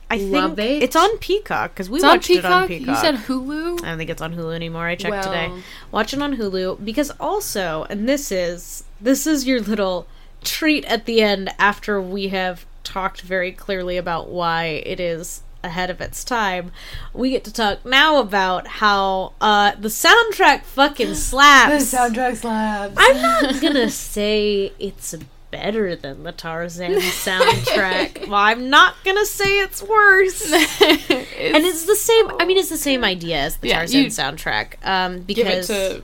[0.08, 0.82] I think it.
[0.84, 2.86] it's on Peacock because we It's on watched it on Peacock.
[2.88, 3.82] You said Hulu?
[3.82, 4.86] I don't think it's on Hulu anymore.
[4.86, 5.48] I checked today.
[5.48, 10.06] Well- Watch it on Hulu because also, and this is this is your little
[10.44, 15.90] treat at the end after we have talked very clearly about why it is ahead
[15.90, 16.70] of its time.
[17.12, 21.90] We get to talk now about how uh the soundtrack fucking slaps.
[21.90, 22.94] The soundtrack slaps.
[22.96, 25.16] I'm not gonna say it's
[25.50, 28.28] better than the Tarzan soundtrack.
[28.28, 30.52] well, I'm not gonna say it's worse.
[30.52, 32.30] and it's the same.
[32.40, 34.74] I mean, it's the same idea as the Yeah, Tarzan soundtrack.
[34.86, 36.02] Um, give it because to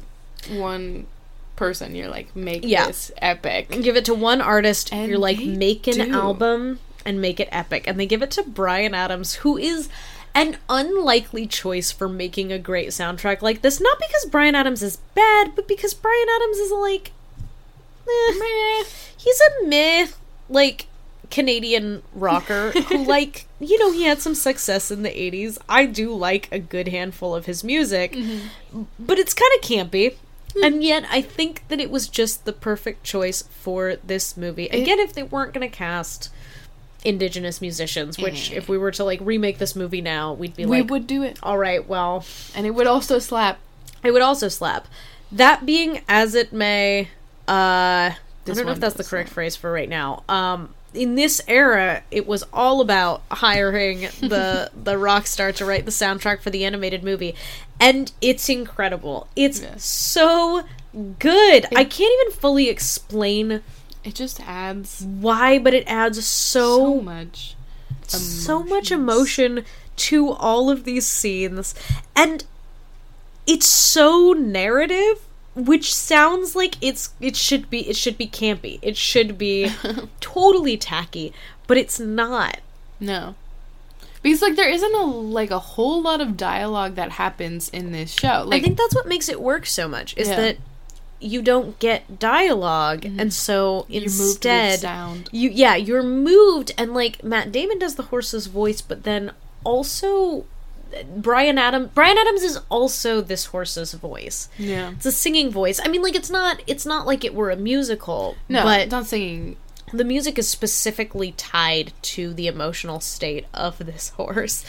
[0.59, 1.07] one
[1.57, 1.95] person.
[1.95, 2.87] You're like, make Yeah.
[2.87, 3.71] this epic.
[3.71, 4.93] give it to one artist.
[4.93, 6.13] And you're like, make an do.
[6.15, 7.85] album and make it epic.
[7.87, 9.89] And they give it to Bryan Adams, who is
[10.35, 13.81] an unlikely choice for making a great soundtrack like this.
[13.81, 17.13] Not because Bryan Adams is bad, but because Bryan Adams is like,
[18.09, 18.85] eh,
[19.23, 20.07] he's a meh,
[20.49, 20.87] like
[21.31, 25.59] Canadian rocker who, like, you know, he had some success in the 80s.
[25.69, 28.17] I do like a good handful of his music,
[28.99, 30.17] but it's kind of campy.
[30.63, 34.67] And yet, I think that it was just the perfect choice for this movie.
[34.69, 36.29] Again, if they weren't going to cast
[37.05, 38.57] indigenous musicians, which, Eh.
[38.57, 41.23] if we were to like remake this movie now, we'd be we like, would do
[41.23, 41.39] it.
[41.43, 43.59] all right, well, And it would also slap.
[44.05, 44.87] it would also slap.
[45.33, 47.09] That being as it may,
[47.49, 48.11] uh,
[48.47, 50.25] I don't know if that's the correct phrase for right now.
[50.29, 55.85] Um, in this era, it was all about hiring the the rock star to write
[55.85, 57.35] the soundtrack for the animated movie,
[57.81, 59.29] and it's incredible.
[59.37, 59.75] It's Yeah.
[59.79, 60.65] so
[61.19, 61.67] good.
[61.75, 63.63] I can't even fully explain
[64.05, 67.55] It just adds why, but it adds so, so much.
[68.09, 69.65] so much emotion
[69.95, 71.75] to all of these scenes
[72.17, 72.45] and
[73.47, 75.21] it's so narrative
[75.55, 79.71] which sounds like it's it should be it should be campy it should be
[80.21, 81.33] totally tacky
[81.67, 82.59] but it's not
[83.01, 83.35] No.
[84.23, 88.13] Because like there isn't a like a whole lot of dialogue that happens in this
[88.13, 88.45] show.
[88.47, 90.35] Like i think that's what makes it work so much is Yeah.
[90.35, 90.43] Mm-hmm.
[90.43, 90.57] that
[91.21, 97.23] you don't get dialogue and so you're moved instead you yeah you're moved and like
[97.23, 99.31] matt damon does the horse's voice but then
[99.63, 100.45] also
[101.17, 104.91] bryan adam bryan adams is also this horse's voice Yeah.
[104.93, 107.57] it's a singing voice i mean like it's not it's not like it were a
[107.57, 109.57] musical No, but it's not singing.
[109.93, 114.65] the music is specifically tied to the emotional state of this horse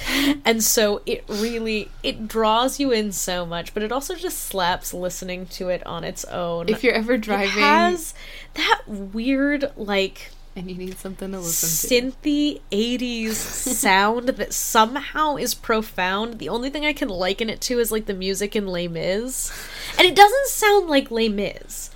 [0.46, 4.94] and so it really it draws you in so much but it also just slaps
[4.94, 8.14] listening to it on its own If you're ever it driving has
[8.56, 12.12] that weird like and you need something to listen to.
[12.12, 16.40] synthy 80s sound that somehow is profound.
[16.40, 19.52] The only thing I can liken it to is like the music in Les Mis.
[19.98, 21.90] And it doesn't sound like Les Mis.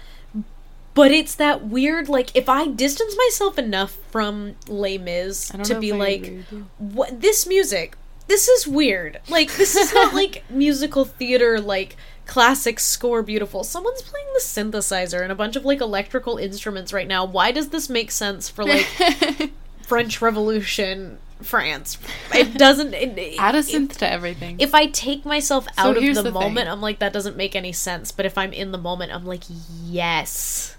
[0.93, 5.93] But it's that weird like if I distance myself enough from Les Mis to be
[5.93, 6.67] like agree with you.
[6.79, 7.95] what this music
[8.27, 9.21] this is weird.
[9.29, 11.95] Like this is not like musical theater like
[12.28, 13.63] classic score beautiful.
[13.63, 17.25] Someone's playing the synthesizer and a bunch of like electrical instruments right now.
[17.25, 18.86] Why does this make sense for like
[19.82, 21.97] French Revolution France?
[22.34, 24.57] It doesn't it, Add a it- synth to everything.
[24.59, 27.55] if I take myself out of here's the, the moment, I'm like, that doesn't make
[27.55, 28.11] any sense.
[28.11, 29.43] But if I'm in the moment, I'm like,
[29.86, 30.75] yes.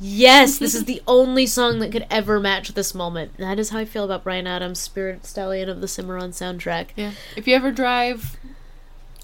[0.00, 3.36] Yes, this is the only song that could ever match this moment.
[3.38, 6.88] That is how I feel about Bryan Adams' Spirit Stallion of the Cimarron soundtrack.
[6.96, 7.12] yeah.
[7.36, 8.36] If you ever drive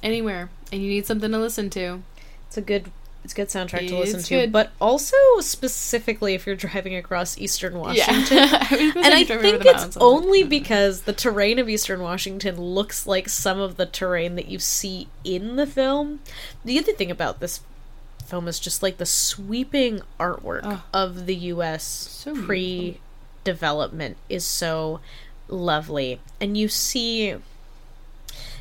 [0.03, 2.03] anywhere and you need something to listen to,
[2.49, 2.91] It's a good
[3.23, 4.47] it's a good soundtrack to listen to.
[4.49, 8.37] But also specifically if you're driving across Eastern Washington.
[8.37, 8.69] yeah.
[8.71, 13.07] And I you drive over think it's only because the terrain of Eastern Washington looks
[13.07, 16.21] like some of the terrain that you see in the film.
[16.67, 17.61] The other thing about this
[18.27, 20.83] film is just like the sweeping artwork Oh.
[20.93, 21.83] of the U.S.
[21.85, 25.01] So pre-development is so
[25.49, 27.35] lovely, and you see,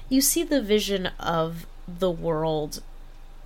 [0.10, 2.82] you see the vision of the world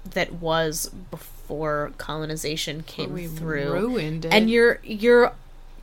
[0.04, 3.74] that was before colonization came we through.
[3.74, 4.34] ruined it.
[4.34, 5.34] and you're you're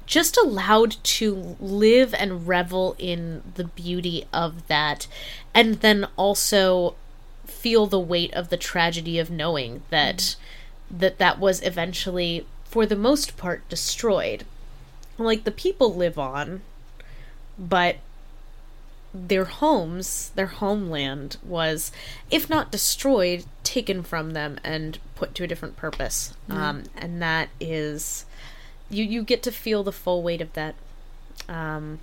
[0.06, 5.06] just allowed to live and revel in the beauty of that
[5.54, 6.94] and then also
[7.46, 10.98] feel the weight of the tragedy of knowing that mm-hmm.
[10.98, 14.44] that that was eventually for the most part destroyed.
[15.16, 16.62] Like the people live on
[17.58, 17.96] but
[19.14, 21.92] their homes, their homeland was,
[22.30, 26.34] if not destroyed, taken from them and put to a different purpose.
[26.50, 28.26] Um, and that is,
[28.90, 30.74] you you get to feel the full weight of that.
[31.48, 32.00] Um,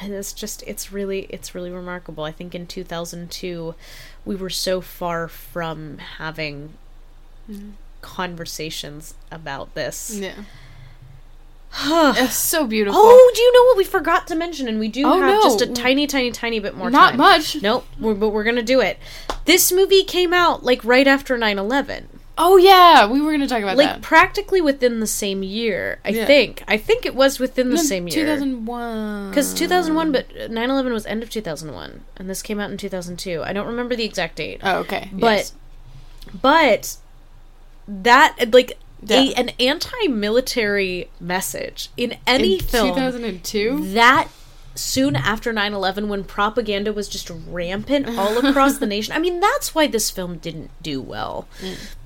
[0.00, 2.22] and it's just it's really it's really remarkable.
[2.22, 3.74] I think in 2002,
[4.24, 6.74] we were so far from having
[8.02, 10.14] conversations about this.
[10.14, 10.44] Yeah.
[11.74, 13.00] It's so beautiful.
[13.02, 14.68] Oh, do you know what we forgot to mention?
[14.68, 15.42] And we do Oh, have no.
[15.42, 17.18] just a tiny, tiny, tiny bit more Not time.
[17.18, 17.60] much.
[17.62, 18.98] Nope, we're, but we're gonna do it.
[19.44, 22.04] This movie came out like right after 9-11.
[22.40, 24.02] Oh yeah, we were gonna talk about Like that.
[24.02, 26.24] practically within the same year, I Yeah.
[26.24, 26.62] think.
[26.68, 28.14] I think it was within the same year.
[28.14, 29.30] Two thousand one.
[29.30, 32.02] Because 2001, but 9-11 was end of 2001.
[32.16, 33.42] And this came out in 2002.
[33.44, 34.60] I don't remember the exact date.
[34.62, 35.08] Oh okay.
[35.12, 35.52] but Yes.
[36.40, 36.96] but
[37.88, 43.92] that like a, an anti-military message in any in film two thousand and two.
[43.92, 44.28] that
[44.74, 49.12] soon after 9-11 when propaganda was just rampant all across the nation.
[49.14, 51.48] I mean that's why this film didn't do well.
[51.60, 51.96] It's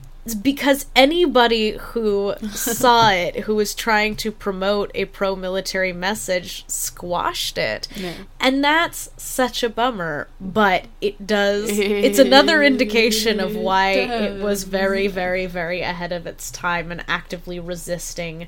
[0.41, 7.89] because anybody who saw it who was trying to promote a pro-military message squashed it
[7.97, 8.15] Yeah.
[8.41, 14.63] and that's such a bummer but it does it's another indication of why it was
[14.65, 18.47] very very very ahead of its time and actively resisting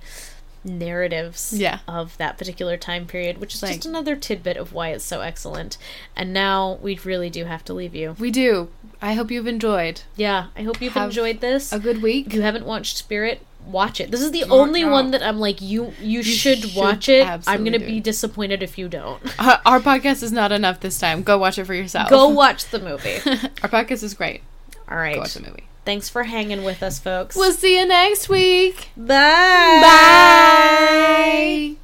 [0.64, 1.78] narratives Yeah.
[1.86, 5.20] of that particular time period, which is Like- just another tidbit of why it's so
[5.20, 5.76] excellent.
[6.16, 8.16] And now we really do have to leave you.
[8.18, 8.68] We do.
[9.02, 11.72] I hope you've enjoyed Yeah, I hope you've Have enjoyed this.
[11.72, 12.28] a good week.
[12.28, 14.10] if you haven't watched Spirit, watch it.
[14.10, 14.90] This is the Oh, only no.
[14.90, 17.26] one that I'm like you you, should, should watch it.
[17.46, 19.22] I'm going to be disappointed if you don't.
[19.38, 21.22] Uh, our podcast is not enough this time.
[21.22, 22.08] Go watch it for yourself.
[22.08, 23.16] Go watch the movie.
[23.62, 24.42] our podcast is great.
[24.88, 25.14] All right.
[25.14, 25.64] Go watch the movie.
[25.84, 27.36] Thanks for hanging with us, folks.
[27.36, 28.88] We'll see you next week.
[28.96, 29.80] Bye.
[29.82, 31.76] Bye.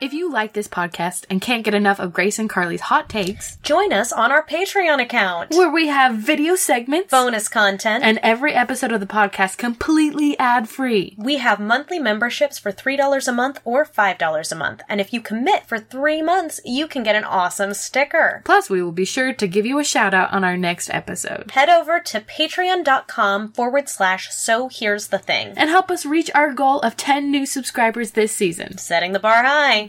[0.00, 3.56] If you like this podcast and can't get enough of Grace and Carly's hot takes,
[3.58, 5.50] Join us on our Patreon account.
[5.50, 8.02] where we have video segments Bonus content.
[8.02, 11.14] and every episode of the podcast completely ad free.
[11.18, 14.80] We have monthly memberships for $3 a month or $5 a month.
[14.88, 18.40] And if you commit for three months, you can get an awesome sticker.
[18.46, 21.50] Plus, we will be sure to give you a shout out on our next episode.
[21.50, 25.52] Head over to patreon.com forward slash so here's the thing.
[25.58, 28.78] And help us reach our goal of 10 new subscribers this season.
[28.78, 29.88] Setting the bar high.